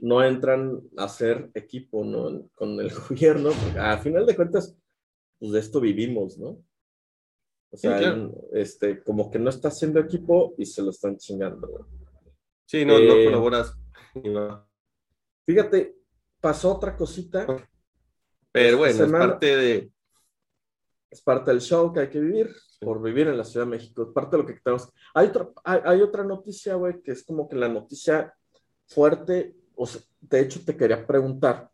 no 0.00 0.24
entran 0.24 0.82
a 0.96 1.08
ser 1.08 1.48
equipo, 1.54 2.04
¿no? 2.04 2.48
Con 2.52 2.80
el 2.80 2.90
gobierno, 3.08 3.50
a 3.78 3.96
final 3.98 4.26
de 4.26 4.34
cuentas, 4.34 4.76
pues 5.38 5.52
de 5.52 5.60
esto 5.60 5.80
vivimos, 5.80 6.36
¿no? 6.36 6.64
O 7.70 7.76
sea, 7.76 8.00
este, 8.52 9.04
como 9.04 9.30
que 9.30 9.38
no 9.38 9.50
está 9.50 9.68
haciendo 9.68 10.00
equipo 10.00 10.52
y 10.58 10.66
se 10.66 10.82
lo 10.82 10.90
están 10.90 11.16
chingando. 11.16 11.86
Sí, 12.64 12.84
no, 12.84 12.98
no 12.98 13.14
eh, 13.14 13.24
colaboras. 13.26 13.72
Fíjate, 15.44 15.96
pasó 16.40 16.74
otra 16.74 16.96
cosita. 16.96 17.46
Pero 18.50 18.78
bueno, 18.78 19.04
es 19.04 19.12
parte 19.12 19.56
de. 19.56 19.95
Es 21.10 21.22
parte 21.22 21.50
del 21.50 21.60
show 21.60 21.92
que 21.92 22.00
hay 22.00 22.10
que 22.10 22.20
vivir, 22.20 22.54
por 22.80 23.02
vivir 23.02 23.28
en 23.28 23.38
la 23.38 23.44
Ciudad 23.44 23.66
de 23.66 23.70
México. 23.70 24.02
Es 24.02 24.08
parte 24.12 24.36
de 24.36 24.42
lo 24.42 24.46
que 24.46 24.54
tenemos. 24.54 24.88
Hay, 25.14 25.28
otra, 25.28 25.48
hay, 25.64 26.02
otra 26.02 26.24
noticia, 26.24 26.74
güey, 26.74 27.00
que 27.02 27.12
es 27.12 27.24
como 27.24 27.48
que 27.48 27.56
la 27.56 27.68
noticia 27.68 28.34
fuerte. 28.86 29.56
O 29.76 29.86
sea, 29.86 30.02
de 30.20 30.40
hecho, 30.40 30.60
te 30.64 30.76
quería 30.76 31.06
preguntar. 31.06 31.70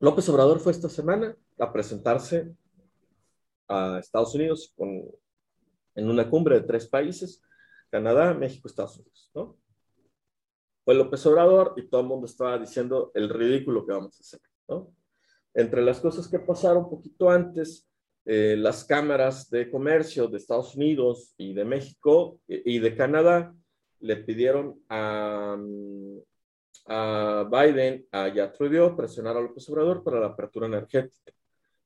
López 0.00 0.28
Obrador 0.30 0.60
fue 0.60 0.72
esta 0.72 0.88
semana 0.88 1.36
a 1.58 1.72
presentarse 1.72 2.54
a 3.68 3.98
Estados 3.98 4.34
Unidos 4.34 4.72
con, 4.76 5.04
en 5.94 6.08
una 6.08 6.28
cumbre 6.28 6.60
de 6.60 6.66
tres 6.66 6.88
países, 6.88 7.42
Canadá, 7.90 8.32
México, 8.34 8.66
Estados 8.66 8.96
Unidos, 8.96 9.30
¿no? 9.34 9.56
Fue 10.84 10.94
López 10.94 11.24
Obrador 11.26 11.74
y 11.76 11.88
todo 11.88 12.00
el 12.00 12.06
mundo 12.06 12.26
estaba 12.26 12.58
diciendo 12.58 13.12
el 13.14 13.28
ridículo 13.28 13.84
que 13.86 13.92
vamos 13.92 14.16
a 14.18 14.20
hacer, 14.20 14.40
¿no? 14.68 14.92
Entre 15.54 15.82
las 15.82 16.00
cosas 16.00 16.28
que 16.28 16.38
pasaron 16.38 16.84
un 16.84 16.90
poquito 16.90 17.30
antes, 17.30 17.88
eh, 18.24 18.56
las 18.56 18.84
cámaras 18.84 19.50
de 19.50 19.70
comercio 19.70 20.28
de 20.28 20.36
Estados 20.36 20.76
Unidos 20.76 21.34
y 21.36 21.54
de 21.54 21.64
México 21.64 22.38
y 22.46 22.78
de 22.78 22.94
Canadá 22.94 23.54
le 24.00 24.16
pidieron 24.16 24.80
a, 24.88 25.56
a 26.86 27.48
Biden, 27.50 28.06
a 28.12 28.28
ya 28.28 28.52
presionar 28.96 29.36
a 29.36 29.40
López 29.40 29.68
Obrador 29.68 30.02
para 30.02 30.20
la 30.20 30.26
apertura 30.26 30.66
energética. 30.66 31.32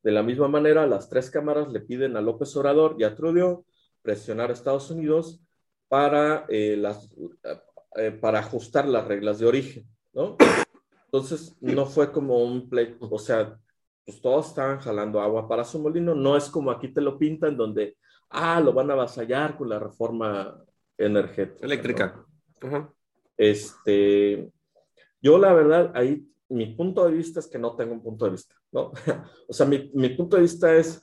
De 0.02 0.12
la 0.12 0.22
misma 0.22 0.48
manera, 0.48 0.86
las 0.86 1.08
tres 1.08 1.30
cámaras 1.30 1.72
le 1.72 1.80
piden 1.80 2.16
a 2.16 2.20
López 2.20 2.54
Obrador 2.56 2.96
y 2.98 3.04
a 3.04 3.14
Trudeau 3.14 3.64
presionar 4.02 4.50
a 4.50 4.52
Estados 4.52 4.90
Unidos 4.90 5.40
para, 5.88 6.44
eh, 6.48 6.80
eh, 7.96 8.10
para 8.12 8.40
ajustar 8.40 8.86
las 8.86 9.06
reglas 9.08 9.38
de 9.38 9.46
origen, 9.46 9.86
¿no? 10.12 10.36
Entonces, 11.14 11.56
no 11.60 11.86
fue 11.86 12.10
como 12.10 12.42
un 12.42 12.68
play, 12.68 12.96
o 12.98 13.18
sea, 13.20 13.56
pues 14.04 14.20
todos 14.20 14.48
estaban 14.48 14.80
jalando 14.80 15.20
agua 15.20 15.46
para 15.46 15.62
su 15.62 15.78
molino, 15.78 16.12
no 16.12 16.36
es 16.36 16.48
como 16.48 16.72
aquí 16.72 16.88
te 16.88 17.00
lo 17.00 17.16
pintan 17.16 17.56
donde, 17.56 17.96
ah, 18.30 18.60
lo 18.60 18.72
van 18.72 18.90
a 18.90 18.94
avasallar 18.94 19.56
con 19.56 19.68
la 19.68 19.78
reforma 19.78 20.60
energética. 20.98 21.64
Eléctrica. 21.66 22.26
Este, 23.36 24.50
yo 25.22 25.38
la 25.38 25.52
verdad, 25.52 25.92
ahí 25.94 26.26
mi 26.48 26.74
punto 26.74 27.04
de 27.04 27.12
vista 27.12 27.38
es 27.38 27.46
que 27.46 27.60
no 27.60 27.76
tengo 27.76 27.92
un 27.92 28.02
punto 28.02 28.24
de 28.24 28.32
vista, 28.32 28.56
¿no? 28.72 28.90
o 29.48 29.52
sea, 29.52 29.66
mi, 29.66 29.92
mi, 29.94 30.08
punto 30.08 30.34
de 30.34 30.42
vista 30.42 30.74
es, 30.74 31.00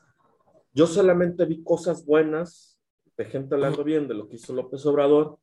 yo 0.74 0.88
solamente 0.88 1.46
vi 1.46 1.64
cosas 1.64 2.06
buenas 2.06 2.78
de 3.16 3.24
gente 3.24 3.56
hablando 3.56 3.82
bien 3.86 4.10
de 4.10 4.16
lo 4.16 4.28
que 4.28 4.36
hizo 4.36 4.52
López 4.52 4.86
Obrador, 4.86 5.40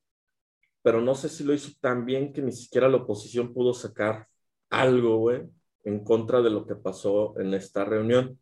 pero 0.83 1.00
no 1.00 1.14
sé 1.14 1.31
si 1.31 1.42
lo 1.42 1.54
hizo 1.54 1.70
tan 1.81 2.04
bien 2.04 2.35
que 2.35 2.42
ni 2.42 2.52
siquiera 2.52 2.87
la 2.90 2.98
oposición 2.98 3.54
pudo 3.54 3.72
sacar 3.72 4.28
algo, 4.70 5.18
güey, 5.18 5.42
en 5.85 6.04
contra 6.04 6.42
de 6.42 6.50
lo 6.50 6.66
que 6.66 6.74
pasó 6.74 7.38
en 7.38 7.54
esta 7.54 7.85
reunión. 7.85 8.38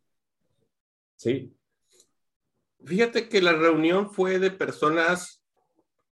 Sí. 1.15 1.53
Fíjate 2.85 3.27
que 3.27 3.41
la 3.41 3.53
reunión 3.53 4.11
fue 4.11 4.39
de 4.39 4.51
personas, 4.51 5.43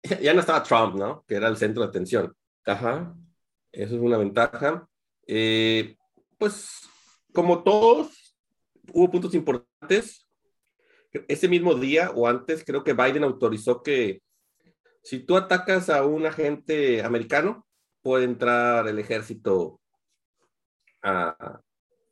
ya 0.22 0.34
no 0.34 0.40
estaba 0.40 0.62
Trump, 0.62 0.96
¿no? 0.96 1.24
Que 1.26 1.36
era 1.36 1.48
el 1.48 1.56
centro 1.56 1.82
de 1.82 1.88
atención. 1.88 2.34
Ajá. 2.64 3.14
Eso 3.72 3.94
es 3.94 4.00
una 4.00 4.18
ventaja. 4.18 4.88
Eh, 5.26 5.96
pues 6.38 6.80
como 7.32 7.62
todos, 7.62 8.36
hubo 8.92 9.10
puntos 9.10 9.34
importantes. 9.34 10.26
Ese 11.28 11.48
mismo 11.48 11.74
día 11.74 12.10
o 12.14 12.26
antes, 12.26 12.64
creo 12.64 12.84
que 12.84 12.92
Biden 12.92 13.24
autorizó 13.24 13.82
que 13.82 14.22
si 15.02 15.20
tú 15.20 15.36
atacas 15.36 15.88
a 15.90 16.04
un 16.04 16.26
agente 16.26 17.02
americano, 17.02 17.66
puede 18.02 18.24
entrar 18.24 18.86
el 18.88 18.98
ejército 18.98 19.79
a, 21.02 21.60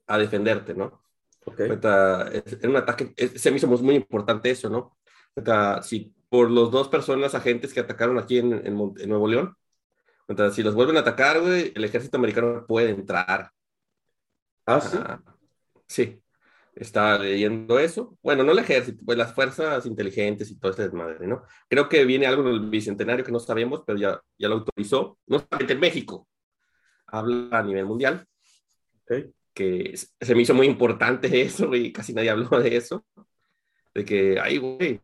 a 0.06 0.18
defenderte, 0.18 0.74
¿no? 0.74 1.02
Okay. 1.44 1.70
En 1.70 2.70
un 2.70 2.76
ataque, 2.76 3.14
se 3.36 3.50
me 3.50 3.56
hizo 3.56 3.66
muy 3.68 3.94
importante 3.94 4.50
eso, 4.50 4.68
¿no? 4.68 4.98
Si 5.82 6.14
por 6.28 6.50
los 6.50 6.70
dos 6.70 6.88
personas 6.88 7.34
agentes 7.34 7.72
que 7.72 7.80
atacaron 7.80 8.18
aquí 8.18 8.38
en, 8.38 8.52
en 8.52 9.08
Nuevo 9.08 9.28
León, 9.28 9.56
si 10.52 10.62
los 10.62 10.74
vuelven 10.74 10.98
a 10.98 11.00
atacar, 11.00 11.40
güey, 11.40 11.72
el 11.74 11.84
ejército 11.84 12.18
americano 12.18 12.66
puede 12.66 12.90
entrar. 12.90 13.50
Ah, 14.66 14.80
sí. 14.80 14.98
sí. 15.86 16.22
estaba 16.74 17.18
leyendo 17.18 17.78
eso. 17.78 18.18
Bueno, 18.22 18.44
no 18.44 18.52
el 18.52 18.58
ejército, 18.58 19.02
pues 19.06 19.16
las 19.16 19.34
fuerzas 19.34 19.86
inteligentes 19.86 20.50
y 20.50 20.58
todo 20.58 20.72
este 20.72 20.82
desmadre, 20.82 21.26
¿no? 21.26 21.44
Creo 21.68 21.88
que 21.88 22.04
viene 22.04 22.26
algo 22.26 22.42
del 22.42 22.68
bicentenario 22.68 23.24
que 23.24 23.32
no 23.32 23.40
sabemos, 23.40 23.82
pero 23.86 23.98
ya, 23.98 24.20
ya 24.36 24.48
lo 24.48 24.56
autorizó. 24.56 25.18
No 25.26 25.38
solamente 25.38 25.72
en 25.72 25.80
México, 25.80 26.28
habla 27.06 27.58
a 27.58 27.62
nivel 27.62 27.86
mundial. 27.86 28.26
Que 29.54 29.94
se 29.96 30.34
me 30.34 30.42
hizo 30.42 30.54
muy 30.54 30.66
importante 30.66 31.28
eso 31.42 31.74
y 31.74 31.92
casi 31.92 32.12
nadie 32.12 32.30
habló 32.30 32.48
de 32.60 32.76
eso. 32.76 33.04
De 33.94 34.04
que, 34.04 34.38
ay, 34.40 34.58
güey. 34.58 35.00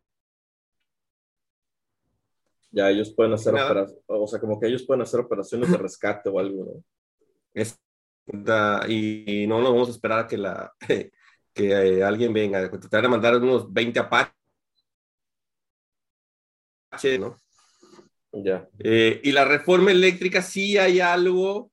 Ya 2.71 2.89
ellos 2.89 3.13
pueden 3.15 3.33
hacer 3.33 3.53
operaciones, 3.53 4.03
o 4.05 4.27
sea, 4.27 4.39
como 4.39 4.59
que 4.59 4.67
ellos 4.67 4.83
pueden 4.83 5.01
hacer 5.01 5.21
operaciones 5.21 5.71
de 5.71 5.77
rescate 5.77 6.29
o 6.29 6.39
algo, 6.39 6.65
¿no? 6.65 6.83
Es, 7.53 7.79
y 8.89 9.45
no 9.47 9.61
nos 9.61 9.71
vamos 9.71 9.87
a 9.87 9.91
esperar 9.91 10.19
a 10.19 10.27
que 10.27 10.37
la 10.37 10.73
que 11.55 11.71
eh, 11.71 12.03
alguien 12.03 12.33
venga, 12.33 12.69
te 12.69 12.87
van 12.91 13.05
a 13.05 13.09
mandar 13.09 13.37
unos 13.37 13.71
20 13.71 13.97
Apache, 13.97 14.33
¿no? 17.17 17.37
Ya. 18.33 18.67
Eh, 18.79 19.21
y 19.23 19.31
la 19.31 19.45
reforma 19.45 19.91
eléctrica 19.91 20.41
sí 20.41 20.77
hay 20.77 20.99
algo 20.99 21.71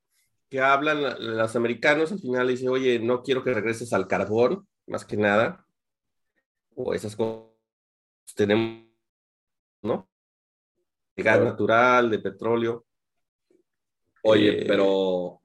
que 0.52 0.60
hablan 0.60 1.02
los 1.18 1.56
americanos, 1.56 2.12
al 2.12 2.18
final 2.18 2.46
dice, 2.46 2.68
oye, 2.68 2.98
no 2.98 3.22
quiero 3.22 3.42
que 3.42 3.54
regreses 3.54 3.90
al 3.94 4.06
carbón, 4.06 4.68
más 4.86 5.06
que 5.06 5.16
nada, 5.16 5.66
o 6.74 6.92
esas 6.92 7.16
cosas 7.16 7.48
tenemos, 8.36 8.86
¿no? 9.80 10.10
De 11.16 11.22
gas 11.22 11.40
natural, 11.40 12.10
de 12.10 12.18
petróleo. 12.18 12.84
Oye, 14.24 14.60
eh, 14.60 14.64
pero 14.68 15.40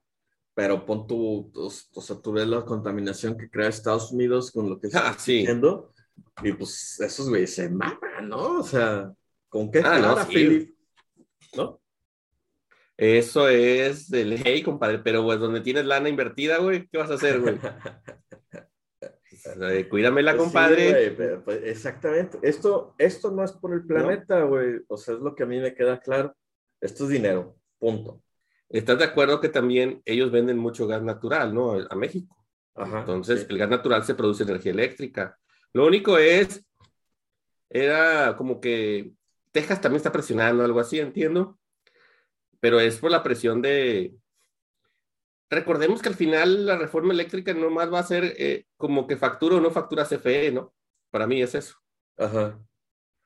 pero 0.52 0.84
pon 0.84 1.06
tu, 1.06 1.50
o, 1.54 1.70
sea, 2.02 2.20
tú 2.20 2.32
ves 2.32 2.46
la 2.46 2.66
contaminación 2.66 3.38
que 3.38 3.48
crea 3.48 3.68
Estados 3.68 4.12
Unidos 4.12 4.50
con 4.50 4.68
lo 4.68 4.78
que 4.78 4.88
está 4.88 5.06
ah, 5.06 5.12
haciendo, 5.12 5.94
y 6.42 6.52
pues 6.52 7.00
esos 7.00 7.30
güeyes 7.30 7.54
se 7.54 7.70
maman, 7.70 8.28
¿no? 8.28 8.58
O 8.58 8.62
sea, 8.62 9.10
¿con 9.48 9.70
qué 9.70 9.80
ah, 9.82 10.00
no, 10.00 10.26
Philip? 10.26 10.76
¿No? 11.56 11.80
Eso 12.98 13.48
es 13.48 14.10
de 14.10 14.24
ley, 14.24 14.64
compadre, 14.64 14.98
pero 14.98 15.22
pues 15.22 15.38
donde 15.38 15.60
tienes 15.60 15.86
lana 15.86 16.08
invertida, 16.08 16.58
güey, 16.58 16.88
¿qué 16.88 16.98
vas 16.98 17.12
a 17.12 17.14
hacer, 17.14 17.40
güey? 17.40 17.56
Cuídamela, 19.88 20.32
pues 20.32 20.42
compadre. 20.42 21.12
Pues, 21.44 21.60
exactamente. 21.62 22.40
Esto, 22.42 22.96
esto 22.98 23.30
no 23.30 23.44
es 23.44 23.52
por 23.52 23.72
el 23.72 23.86
planeta, 23.86 24.42
güey. 24.42 24.80
O 24.88 24.96
sea, 24.96 25.14
es 25.14 25.20
lo 25.20 25.36
que 25.36 25.44
a 25.44 25.46
mí 25.46 25.60
me 25.60 25.74
queda 25.74 26.00
claro. 26.00 26.34
Esto 26.80 27.04
es 27.04 27.10
dinero, 27.10 27.56
punto. 27.78 28.20
¿Estás 28.68 28.98
de 28.98 29.04
acuerdo 29.04 29.40
que 29.40 29.48
también 29.48 30.02
ellos 30.04 30.32
venden 30.32 30.58
mucho 30.58 30.88
gas 30.88 31.02
natural, 31.02 31.54
¿no? 31.54 31.74
A 31.88 31.94
México. 31.94 32.36
Entonces, 32.74 33.46
el 33.48 33.58
gas 33.58 33.70
natural 33.70 34.02
se 34.04 34.16
produce 34.16 34.42
energía 34.42 34.72
eléctrica. 34.72 35.38
Lo 35.72 35.86
único 35.86 36.18
es, 36.18 36.66
era 37.70 38.36
como 38.36 38.60
que 38.60 39.12
Texas 39.52 39.80
también 39.80 39.98
está 39.98 40.10
presionando, 40.10 40.64
algo 40.64 40.80
así, 40.80 40.98
entiendo. 40.98 41.57
Pero 42.60 42.80
es 42.80 42.98
por 42.98 43.10
la 43.10 43.22
presión 43.22 43.62
de... 43.62 44.14
Recordemos 45.50 46.02
que 46.02 46.08
al 46.08 46.14
final 46.14 46.66
la 46.66 46.76
reforma 46.76 47.12
eléctrica 47.12 47.54
no 47.54 47.70
más 47.70 47.92
va 47.92 48.00
a 48.00 48.06
ser 48.06 48.34
eh, 48.36 48.66
como 48.76 49.06
que 49.06 49.16
factura 49.16 49.56
o 49.56 49.60
no 49.60 49.70
factura 49.70 50.04
CFE, 50.04 50.52
¿no? 50.52 50.74
Para 51.10 51.26
mí 51.26 51.40
es 51.40 51.54
eso. 51.54 51.76
Ajá. 52.18 52.58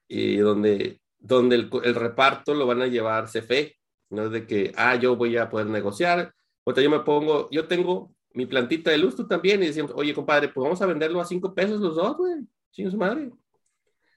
Y 0.06 0.36
donde, 0.36 1.00
donde 1.18 1.56
el, 1.56 1.70
el 1.82 1.94
reparto 1.94 2.54
lo 2.54 2.66
van 2.66 2.82
a 2.82 2.86
llevar 2.86 3.26
CFE. 3.26 3.74
No 4.10 4.26
es 4.26 4.30
de 4.30 4.46
que, 4.46 4.72
ah, 4.76 4.94
yo 4.94 5.16
voy 5.16 5.36
a 5.36 5.48
poder 5.48 5.66
negociar. 5.66 6.32
O 6.64 6.72
yo 6.72 6.90
me 6.90 7.00
pongo, 7.00 7.48
yo 7.50 7.66
tengo 7.66 8.14
mi 8.34 8.46
plantita 8.46 8.90
de 8.90 8.98
luz, 8.98 9.16
tú 9.16 9.26
también, 9.26 9.62
y 9.62 9.66
decimos, 9.66 9.92
oye, 9.94 10.14
compadre, 10.14 10.48
pues 10.48 10.62
vamos 10.62 10.80
a 10.80 10.86
venderlo 10.86 11.20
a 11.20 11.24
cinco 11.24 11.54
pesos 11.54 11.80
los 11.80 11.96
dos, 11.96 12.16
güey. 12.16 12.36
Sin 12.70 12.90
su 12.90 12.96
madre. 12.96 13.30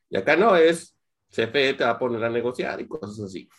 Y 0.09 0.17
acá 0.17 0.35
no, 0.35 0.55
es 0.55 0.95
CFE 1.29 1.73
te 1.73 1.83
va 1.83 1.91
a 1.91 1.99
poner 1.99 2.23
a 2.23 2.29
negociar 2.29 2.79
y 2.81 2.87
cosas 2.87 3.19
así. 3.19 3.49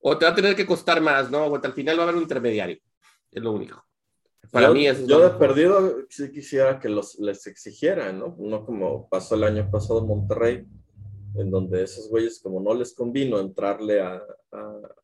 O 0.00 0.16
te 0.16 0.24
va 0.24 0.32
a 0.32 0.34
tener 0.34 0.56
que 0.56 0.66
costar 0.66 1.00
más, 1.00 1.30
¿no? 1.30 1.46
O 1.46 1.54
al 1.56 1.72
final 1.72 1.98
va 1.98 2.02
a 2.02 2.04
haber 2.04 2.16
un 2.16 2.22
intermediario. 2.22 2.78
Es 3.30 3.42
lo 3.42 3.52
único. 3.52 3.84
Para 4.50 4.70
mí 4.70 4.86
es 4.86 5.06
Yo 5.06 5.20
de 5.20 5.38
perdido 5.38 5.98
sí 6.08 6.32
quisiera 6.32 6.80
que 6.80 6.88
los, 6.88 7.18
les 7.18 7.46
exigieran, 7.46 8.18
¿no? 8.18 8.34
No 8.38 8.64
como 8.64 9.08
pasó 9.08 9.34
el 9.34 9.44
año 9.44 9.70
pasado 9.70 10.00
en 10.00 10.06
Monterrey, 10.06 10.66
en 11.36 11.50
donde 11.50 11.84
esos 11.84 12.08
güeyes, 12.08 12.40
como 12.40 12.60
no 12.60 12.74
les 12.74 12.94
convino 12.94 13.38
entrarle 13.38 14.00
a, 14.00 14.20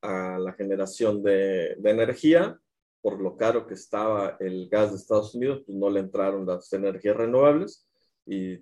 a, 0.03 0.39
la 0.39 0.53
generación 0.55 1.23
de, 1.23 1.77
de, 1.79 1.91
energía, 1.91 2.59
por 3.01 3.21
lo 3.21 3.37
caro 3.37 3.67
que 3.67 3.75
estaba 3.75 4.37
el 4.41 4.69
gas 4.69 4.91
de 4.91 4.97
Estados 4.97 5.35
Unidos, 5.35 5.63
pues 5.65 5.79
no 5.79 5.91
le 5.91 6.01
entraron 6.01 6.45
las 6.47 6.73
energías 6.73 7.17
renovables 7.17 7.87
y, 8.27 8.59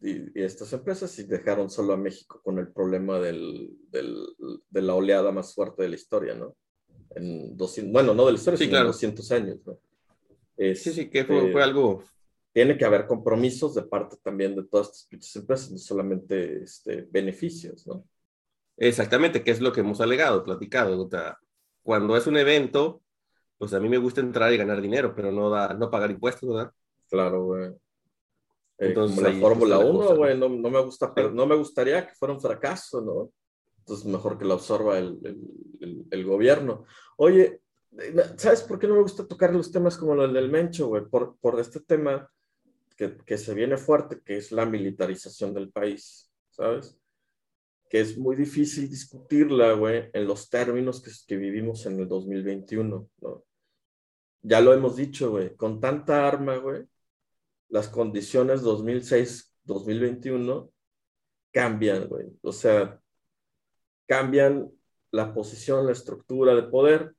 y, 0.00 0.40
estas 0.40 0.72
empresas 0.72 1.18
y 1.18 1.24
dejaron 1.24 1.70
solo 1.70 1.92
a 1.92 1.96
México 1.96 2.40
con 2.42 2.58
el 2.58 2.68
problema 2.68 3.18
del, 3.18 3.76
del, 3.90 4.16
de 4.70 4.82
la 4.82 4.94
oleada 4.94 5.32
más 5.32 5.54
fuerte 5.54 5.82
de 5.82 5.88
la 5.88 5.96
historia, 5.96 6.34
¿no? 6.34 6.56
En 7.10 7.56
200, 7.56 7.92
bueno, 7.92 8.14
no 8.14 8.26
de 8.26 8.32
la 8.32 8.38
historia, 8.38 8.58
sino 8.58 8.78
en 8.78 8.86
200 8.86 9.32
años, 9.32 9.58
¿no? 9.66 9.78
sí, 10.56 10.92
sí, 10.92 11.08
que 11.08 11.24
fue, 11.24 11.52
fue 11.52 11.62
algo 11.62 12.02
tiene 12.58 12.76
que 12.76 12.84
haber 12.84 13.06
compromisos 13.06 13.76
de 13.76 13.82
parte 13.82 14.16
también 14.20 14.56
de 14.56 14.64
todas 14.64 15.06
estas 15.10 15.36
empresas, 15.36 15.70
no 15.70 15.78
solamente 15.78 16.64
este, 16.64 17.06
beneficios, 17.08 17.86
¿no? 17.86 18.04
Exactamente, 18.76 19.44
que 19.44 19.52
es 19.52 19.60
lo 19.60 19.72
que 19.72 19.80
hemos 19.80 20.00
alegado, 20.00 20.42
platicado. 20.42 21.08
cuando 21.82 22.16
es 22.16 22.26
un 22.26 22.36
evento, 22.36 23.00
pues 23.58 23.74
a 23.74 23.80
mí 23.80 23.88
me 23.88 23.98
gusta 23.98 24.20
entrar 24.20 24.52
y 24.52 24.56
ganar 24.56 24.80
dinero, 24.80 25.14
pero 25.14 25.30
no, 25.30 25.50
da, 25.50 25.74
no 25.74 25.88
pagar 25.88 26.10
impuestos, 26.10 26.48
¿verdad? 26.48 26.72
Claro, 27.08 27.44
güey. 27.44 27.70
Eh, 28.78 28.88
Entonces, 28.88 29.20
la 29.20 29.32
Fórmula 29.40 29.78
1, 29.78 30.16
güey, 30.16 30.38
no, 30.38 30.48
no, 30.48 30.70
me 30.70 30.80
gusta, 30.82 31.12
pero 31.12 31.32
no 31.32 31.46
me 31.46 31.56
gustaría 31.56 32.06
que 32.06 32.14
fuera 32.14 32.34
un 32.34 32.40
fracaso, 32.40 33.00
¿no? 33.00 33.32
Entonces, 33.80 34.06
mejor 34.06 34.38
que 34.38 34.44
lo 34.44 34.54
absorba 34.54 34.98
el, 34.98 35.18
el, 35.80 36.04
el, 36.10 36.24
gobierno. 36.24 36.84
Oye, 37.16 37.60
¿sabes 38.36 38.62
por 38.62 38.78
qué 38.78 38.86
no 38.86 38.94
me 38.94 39.02
gusta 39.02 39.26
tocar 39.26 39.52
los 39.52 39.72
temas 39.72 39.96
como 39.96 40.22
el 40.22 40.32
del 40.32 40.50
Mencho, 40.50 40.88
güey? 40.88 41.04
Por, 41.06 41.36
por 41.38 41.58
este 41.58 41.80
tema 41.80 42.30
que, 42.96 43.38
se 43.38 43.54
viene 43.54 43.76
fuerte, 43.76 44.20
que 44.24 44.36
es 44.36 44.52
la 44.52 44.66
militarización 44.66 45.54
del 45.54 45.70
país, 45.70 46.30
¿sabes? 46.50 46.98
Que 47.88 48.00
es 48.00 48.18
muy 48.18 48.36
difícil 48.36 48.88
discutirla, 48.88 49.72
güey, 49.72 50.10
en 50.12 50.26
los 50.26 50.50
términos 50.50 51.00
que, 51.00 51.10
que 51.26 51.36
vivimos 51.36 51.86
en 51.86 51.98
el 52.00 52.08
2021, 52.08 53.08
¿no? 53.20 53.44
Ya 54.42 54.60
lo 54.60 54.72
hemos 54.72 54.96
dicho, 54.96 55.30
güey, 55.30 55.56
con 55.56 55.80
tanta 55.80 56.26
arma, 56.26 56.56
güey, 56.56 56.84
las 57.68 57.88
condiciones 57.88 58.62
2006-2021 58.62 60.70
cambian, 61.52 62.08
güey. 62.08 62.26
O 62.42 62.52
sea, 62.52 63.00
cambian 64.06 64.70
la 65.10 65.32
posición, 65.32 65.86
la 65.86 65.92
estructura 65.92 66.54
de 66.54 66.64
poder 66.64 67.14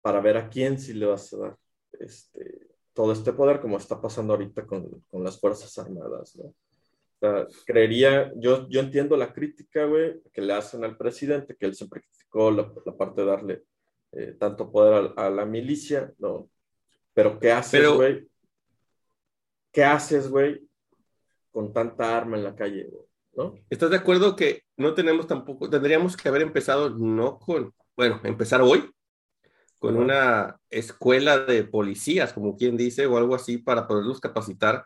para 0.00 0.20
ver 0.20 0.36
a 0.36 0.48
quién 0.48 0.78
sí 0.78 0.94
le 0.94 1.06
vas 1.06 1.32
a 1.32 1.38
dar 1.38 1.56
este, 1.98 2.68
todo 2.92 3.12
este 3.12 3.32
poder, 3.32 3.60
como 3.60 3.76
está 3.76 4.00
pasando 4.00 4.32
ahorita 4.32 4.66
con, 4.66 5.04
con 5.08 5.22
las 5.22 5.38
Fuerzas 5.38 5.76
Armadas, 5.78 6.36
¿no? 6.36 6.44
O 6.44 6.54
sea, 7.20 7.46
creería, 7.66 8.32
yo, 8.36 8.66
yo 8.70 8.80
entiendo 8.80 9.14
la 9.14 9.32
crítica, 9.32 9.84
güey, 9.84 10.22
que 10.32 10.40
le 10.40 10.54
hacen 10.54 10.84
al 10.84 10.96
presidente, 10.96 11.54
que 11.54 11.66
él 11.66 11.74
siempre 11.74 12.00
criticó 12.00 12.50
la, 12.50 12.72
la 12.86 12.96
parte 12.96 13.20
de 13.20 13.26
darle 13.26 13.64
eh, 14.12 14.36
tanto 14.38 14.72
poder 14.72 15.12
a, 15.16 15.26
a, 15.26 15.30
la 15.30 15.44
milicia, 15.44 16.14
¿no? 16.18 16.48
Pero 17.12 17.38
¿qué 17.38 17.52
haces, 17.52 17.86
güey? 17.90 18.29
¿Qué 19.72 19.84
haces, 19.84 20.28
güey, 20.28 20.68
con 21.50 21.72
tanta 21.72 22.16
arma 22.16 22.36
en 22.36 22.44
la 22.44 22.54
calle, 22.54 22.88
güey? 22.90 23.04
¿No? 23.32 23.54
¿Estás 23.70 23.90
de 23.90 23.96
acuerdo 23.96 24.34
que 24.34 24.64
no 24.76 24.94
tenemos 24.94 25.26
tampoco, 25.26 25.70
tendríamos 25.70 26.16
que 26.16 26.28
haber 26.28 26.42
empezado 26.42 26.90
no 26.90 27.38
con, 27.38 27.72
bueno, 27.96 28.20
empezar 28.24 28.60
hoy, 28.60 28.90
con 29.78 29.96
una 29.96 30.60
escuela 30.68 31.38
de 31.38 31.64
policías, 31.64 32.32
como 32.32 32.56
quien 32.56 32.76
dice, 32.76 33.06
o 33.06 33.16
algo 33.16 33.34
así, 33.34 33.56
para 33.56 33.86
poderlos 33.86 34.20
capacitar, 34.20 34.84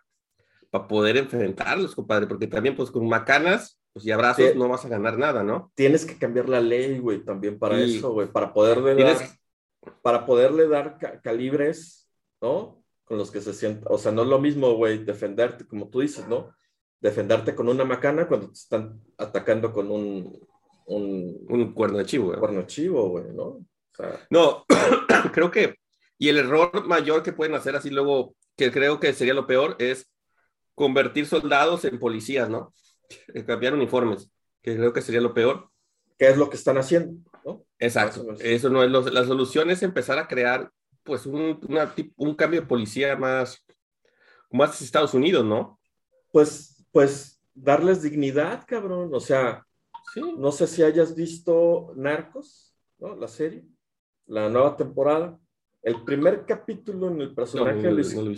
para 0.70 0.86
poder 0.86 1.16
enfrentarlos, 1.16 1.94
compadre, 1.94 2.26
porque 2.26 2.46
también, 2.46 2.76
pues, 2.76 2.90
con 2.90 3.08
macanas 3.08 3.78
pues, 3.94 4.06
y 4.06 4.10
abrazos 4.10 4.54
no 4.56 4.68
vas 4.68 4.84
a 4.84 4.88
ganar 4.88 5.16
nada, 5.18 5.42
¿no? 5.42 5.72
Tienes 5.74 6.04
que 6.04 6.18
cambiar 6.18 6.48
la 6.48 6.60
ley, 6.60 6.98
güey, 6.98 7.24
también 7.24 7.58
para 7.58 7.80
eso, 7.80 8.12
güey, 8.12 8.28
para 8.28 8.52
poderle 8.52 8.94
dar, 8.94 9.16
para 10.02 10.26
poderle 10.26 10.68
dar 10.68 10.98
calibres, 11.22 12.08
¿no? 12.40 12.83
Con 13.04 13.18
los 13.18 13.30
que 13.30 13.40
se 13.40 13.52
sientan, 13.52 13.84
o 13.90 13.98
sea, 13.98 14.12
no 14.12 14.22
es 14.22 14.28
lo 14.28 14.38
mismo, 14.38 14.74
güey, 14.74 15.04
defenderte, 15.04 15.66
como 15.66 15.88
tú 15.88 16.00
dices, 16.00 16.26
¿no? 16.26 16.54
Defenderte 17.00 17.54
con 17.54 17.68
una 17.68 17.84
macana 17.84 18.26
cuando 18.26 18.48
te 18.48 18.54
están 18.54 19.02
atacando 19.18 19.72
con 19.72 19.90
un... 19.90 20.38
Un, 20.86 21.46
un 21.48 21.72
cuerno 21.72 21.96
de 21.96 22.04
chivo, 22.04 22.26
güey. 22.26 22.38
Cuerno 22.38 22.60
de 22.60 22.66
chivo, 22.66 23.08
güey, 23.08 23.32
¿no? 23.32 23.64
no, 24.30 24.64
creo 25.32 25.50
que, 25.50 25.76
y 26.18 26.28
el 26.28 26.38
error 26.38 26.86
mayor 26.86 27.22
que 27.22 27.32
pueden 27.32 27.54
hacer 27.54 27.76
así 27.76 27.90
luego, 27.90 28.34
que 28.56 28.70
creo 28.70 29.00
que 29.00 29.12
sería 29.12 29.34
lo 29.34 29.46
peor, 29.46 29.76
es 29.78 30.10
convertir 30.74 31.26
soldados 31.26 31.84
en 31.84 31.98
policías, 31.98 32.48
¿no? 32.48 32.72
Cambiar 33.46 33.74
uniformes, 33.74 34.30
que 34.62 34.76
creo 34.76 34.92
que 34.92 35.02
sería 35.02 35.20
lo 35.20 35.34
peor. 35.34 35.70
¿Qué 36.18 36.28
es 36.28 36.36
lo 36.36 36.48
que 36.48 36.56
están 36.56 36.78
haciendo? 36.78 37.30
¿no? 37.44 37.64
Exacto. 37.78 38.24
Eso 38.40 38.70
no 38.70 38.82
es 38.84 38.90
la 38.90 39.24
solución 39.24 39.70
es 39.70 39.82
empezar 39.82 40.18
a 40.18 40.28
crear, 40.28 40.70
pues, 41.04 41.26
un, 41.26 41.60
un 42.16 42.34
cambio 42.34 42.60
de 42.60 42.66
policía 42.66 43.16
más, 43.16 43.64
haces 44.62 44.82
Estados 44.82 45.14
Unidos, 45.14 45.44
¿no? 45.44 45.80
Pues, 46.32 46.84
pues, 46.92 47.40
darles 47.54 48.02
dignidad, 48.02 48.64
cabrón. 48.66 49.10
O 49.12 49.20
sea, 49.20 49.66
no 50.38 50.52
sé 50.52 50.66
si 50.66 50.82
hayas 50.82 51.14
visto 51.14 51.92
Narcos, 51.96 52.74
¿no? 52.98 53.16
La 53.16 53.28
serie, 53.28 53.64
la 54.26 54.48
nueva 54.48 54.76
temporada. 54.76 55.38
El 55.82 56.02
primer 56.04 56.46
capítulo 56.46 57.08
en 57.08 57.20
el 57.20 57.34
personaje 57.34 57.82
no, 57.82 57.90
no, 57.90 58.32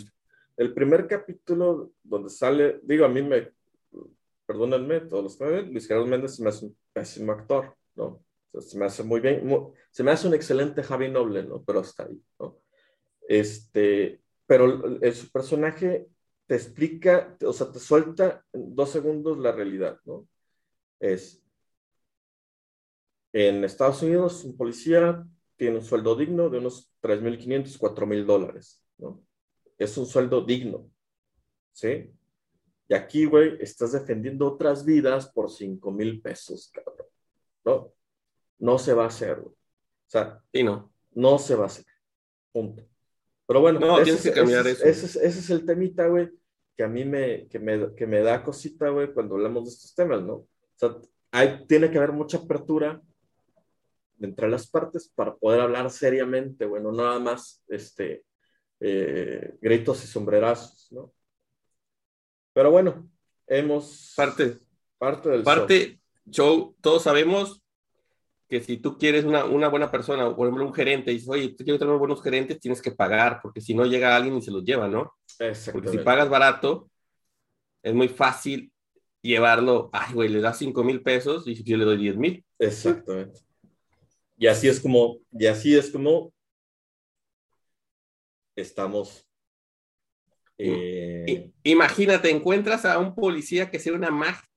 El 0.56 0.74
primer 0.74 1.06
capítulo 1.06 1.92
donde 2.02 2.30
sale, 2.30 2.80
digo, 2.82 3.04
a 3.04 3.08
mí 3.08 3.22
me, 3.22 3.52
perdónenme, 4.46 5.00
todos 5.00 5.24
los 5.24 5.36
que 5.36 5.44
me 5.44 5.50
ven, 5.50 5.72
Luis 5.72 5.86
Gerardo 5.86 6.06
Méndez 6.06 6.36
se 6.36 6.42
me 6.42 6.48
hace 6.48 6.66
un 6.66 6.76
pésimo 6.92 7.32
actor, 7.32 7.76
¿no? 7.94 8.24
Se 8.60 8.78
me 8.78 8.86
hace 8.86 9.02
muy 9.02 9.20
bien, 9.20 9.48
se 9.90 10.02
me 10.02 10.10
hace 10.10 10.26
un 10.26 10.34
excelente 10.34 10.82
Javi 10.82 11.10
Noble, 11.10 11.44
¿no? 11.44 11.62
Pero 11.64 11.80
hasta 11.80 12.04
ahí, 12.04 12.22
¿no? 12.38 12.58
Este, 13.28 14.22
pero 14.46 14.98
su 15.12 15.30
personaje 15.30 16.08
te 16.46 16.54
explica, 16.54 17.36
o 17.44 17.52
sea, 17.52 17.70
te 17.72 17.78
suelta 17.80 18.44
en 18.52 18.74
dos 18.74 18.90
segundos 18.90 19.38
la 19.38 19.52
realidad, 19.52 19.98
¿no? 20.04 20.28
Es, 21.00 21.42
en 23.32 23.64
Estados 23.64 24.02
Unidos, 24.02 24.44
un 24.44 24.56
policía 24.56 25.26
tiene 25.56 25.78
un 25.78 25.84
sueldo 25.84 26.14
digno 26.14 26.48
de 26.48 26.58
unos 26.58 26.92
3.500, 27.02 27.78
4.000 27.78 28.24
dólares, 28.24 28.84
¿no? 28.98 29.22
Es 29.78 29.96
un 29.98 30.06
sueldo 30.06 30.42
digno, 30.42 30.90
¿sí? 31.72 32.12
Y 32.88 32.94
aquí, 32.94 33.24
güey, 33.24 33.56
estás 33.60 33.92
defendiendo 33.92 34.46
otras 34.46 34.84
vidas 34.84 35.30
por 35.32 35.50
5.000 35.50 36.22
pesos, 36.22 36.70
cabrón, 36.72 37.08
¿no? 37.64 37.95
No 38.58 38.78
se 38.78 38.94
va 38.94 39.04
a 39.04 39.08
hacer, 39.08 39.40
güey. 39.40 39.54
O 39.54 40.08
sea, 40.08 40.40
sí, 40.52 40.62
no. 40.62 40.92
No 41.12 41.38
se 41.38 41.54
va 41.54 41.64
a 41.64 41.66
hacer. 41.66 41.84
Punto. 42.52 42.82
Pero 43.46 43.60
bueno, 43.60 43.78
no, 43.78 44.00
ese, 44.00 44.30
que 44.30 44.34
cambiar 44.34 44.66
ese, 44.66 44.88
eso. 44.88 45.06
Ese, 45.06 45.26
ese, 45.26 45.38
es 45.38 45.50
el 45.50 45.64
temita, 45.64 46.06
güey, 46.08 46.30
que 46.76 46.82
a 46.82 46.88
mí 46.88 47.04
me, 47.04 47.46
que 47.48 47.58
me, 47.58 47.94
que 47.94 48.06
me 48.06 48.20
da 48.20 48.42
cosita, 48.42 48.88
güey, 48.88 49.12
cuando 49.12 49.36
hablamos 49.36 49.64
de 49.64 49.70
estos 49.70 49.94
temas, 49.94 50.22
¿no? 50.22 50.34
O 50.34 50.48
sea, 50.74 50.96
hay, 51.30 51.64
tiene 51.66 51.90
que 51.90 51.98
haber 51.98 52.12
mucha 52.12 52.38
apertura 52.38 53.00
entre 54.20 54.48
las 54.48 54.66
partes 54.68 55.08
para 55.14 55.34
poder 55.36 55.60
hablar 55.60 55.90
seriamente, 55.90 56.64
bueno, 56.64 56.90
no 56.90 57.04
nada 57.04 57.18
más 57.18 57.62
este, 57.68 58.24
eh, 58.80 59.54
gritos 59.60 60.02
y 60.04 60.06
sombrerazos, 60.06 60.88
¿no? 60.90 61.12
Pero 62.52 62.70
bueno, 62.70 63.08
hemos... 63.46 64.14
Parte. 64.16 64.58
Parte 64.98 65.28
del 65.28 65.42
Parte, 65.42 66.00
show, 66.30 66.74
todos 66.80 67.02
sabemos 67.02 67.62
que 68.48 68.60
si 68.60 68.76
tú 68.76 68.96
quieres 68.96 69.24
una, 69.24 69.44
una, 69.44 69.68
buena 69.68 69.90
persona, 69.90 70.28
o 70.28 70.36
por 70.36 70.46
ejemplo 70.46 70.66
un 70.66 70.74
gerente, 70.74 71.10
y 71.10 71.14
dices, 71.14 71.28
oye, 71.28 71.48
tú 71.50 71.64
quieres 71.64 71.80
tener 71.80 71.96
buenos 71.96 72.22
gerentes, 72.22 72.60
tienes 72.60 72.80
que 72.80 72.92
pagar, 72.92 73.40
porque 73.42 73.60
si 73.60 73.74
no 73.74 73.84
llega 73.84 74.14
alguien 74.14 74.36
y 74.36 74.42
se 74.42 74.50
los 74.50 74.64
lleva, 74.64 74.88
¿no? 74.88 75.14
Porque 75.72 75.88
si 75.88 75.98
pagas 75.98 76.28
barato, 76.28 76.88
es 77.82 77.94
muy 77.94 78.08
fácil 78.08 78.72
llevarlo, 79.20 79.90
ay, 79.92 80.14
güey, 80.14 80.28
le 80.28 80.40
das 80.40 80.58
5 80.58 80.84
mil 80.84 81.02
pesos 81.02 81.46
y 81.46 81.62
yo 81.64 81.76
le 81.76 81.84
doy 81.84 81.98
10 81.98 82.16
mil. 82.16 82.44
Exactamente. 82.58 83.40
Y 84.38 84.46
así 84.46 84.68
es 84.68 84.78
como, 84.80 85.18
y 85.32 85.46
así 85.46 85.76
es 85.76 85.90
como 85.90 86.32
estamos. 88.54 89.26
Eh... 90.58 91.50
Imagínate, 91.64 92.30
encuentras 92.30 92.84
a 92.84 92.98
un 92.98 93.14
policía 93.14 93.70
que 93.70 93.78
sea 93.78 93.92
una 93.92 94.10
magia 94.10 94.48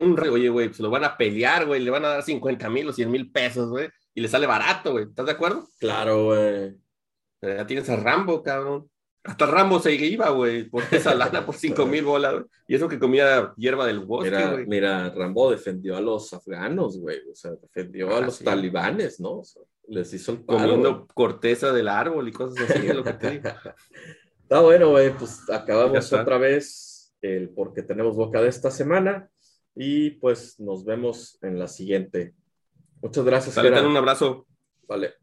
un 0.00 0.16
rey, 0.16 0.30
oye, 0.30 0.48
güey, 0.48 0.72
se 0.72 0.82
lo 0.82 0.90
van 0.90 1.04
a 1.04 1.16
pelear, 1.16 1.66
güey, 1.66 1.82
le 1.82 1.90
van 1.90 2.04
a 2.04 2.08
dar 2.08 2.22
50 2.22 2.68
mil 2.70 2.88
o 2.88 2.92
100 2.92 3.10
mil 3.10 3.30
pesos, 3.30 3.68
güey, 3.68 3.88
y 4.14 4.20
le 4.20 4.28
sale 4.28 4.46
barato, 4.46 4.92
güey, 4.92 5.04
¿estás 5.04 5.26
de 5.26 5.32
acuerdo? 5.32 5.68
Claro, 5.78 6.26
güey. 6.26 6.76
Ya 7.40 7.66
tienes 7.66 7.88
a 7.88 7.96
Rambo, 7.96 8.42
cabrón. 8.42 8.90
Hasta 9.24 9.46
Rambo 9.46 9.78
se 9.78 9.94
iba, 9.94 10.30
güey, 10.30 10.64
por 10.68 10.82
esa 10.90 11.14
lana, 11.14 11.44
por 11.44 11.54
5 11.56 11.86
mil 11.86 12.04
bolas, 12.04 12.32
güey. 12.32 12.44
Y 12.68 12.74
eso 12.74 12.88
que 12.88 12.98
comía 12.98 13.52
hierba 13.56 13.86
del 13.86 14.00
bosque, 14.00 14.30
mira, 14.30 14.52
güey. 14.52 14.66
Mira, 14.66 15.10
Rambo 15.10 15.50
defendió 15.50 15.96
a 15.96 16.00
los 16.00 16.32
afganos, 16.32 16.98
güey, 16.98 17.20
o 17.30 17.34
sea, 17.34 17.52
defendió 17.52 18.14
a 18.14 18.18
ah, 18.18 18.20
los 18.22 18.38
talibanes, 18.38 19.20
¿no? 19.20 19.38
O 19.38 19.44
sea, 19.44 19.62
les 19.88 20.12
hizo 20.12 20.32
el 20.32 20.44
palo, 20.44 20.60
Comiendo 20.60 21.06
corteza 21.08 21.72
del 21.72 21.88
árbol 21.88 22.28
y 22.28 22.32
cosas 22.32 22.70
así, 22.70 22.86
es 22.86 22.94
lo 22.94 23.04
que 23.04 23.12
te 23.14 23.30
digo. 23.30 23.48
Está 24.42 24.60
bueno, 24.60 24.90
güey, 24.90 25.14
pues 25.14 25.48
acabamos 25.50 26.10
otra 26.12 26.38
vez 26.38 27.14
el 27.20 27.50
porque 27.50 27.82
tenemos 27.82 28.16
boca 28.16 28.40
de 28.40 28.48
esta 28.48 28.70
semana. 28.70 29.28
Y 29.74 30.10
pues 30.10 30.58
nos 30.58 30.84
vemos 30.84 31.38
en 31.42 31.58
la 31.58 31.68
siguiente. 31.68 32.34
Muchas 33.00 33.24
gracias. 33.24 33.54
Dale, 33.54 33.86
un 33.86 33.96
abrazo. 33.96 34.46
Vale. 34.86 35.14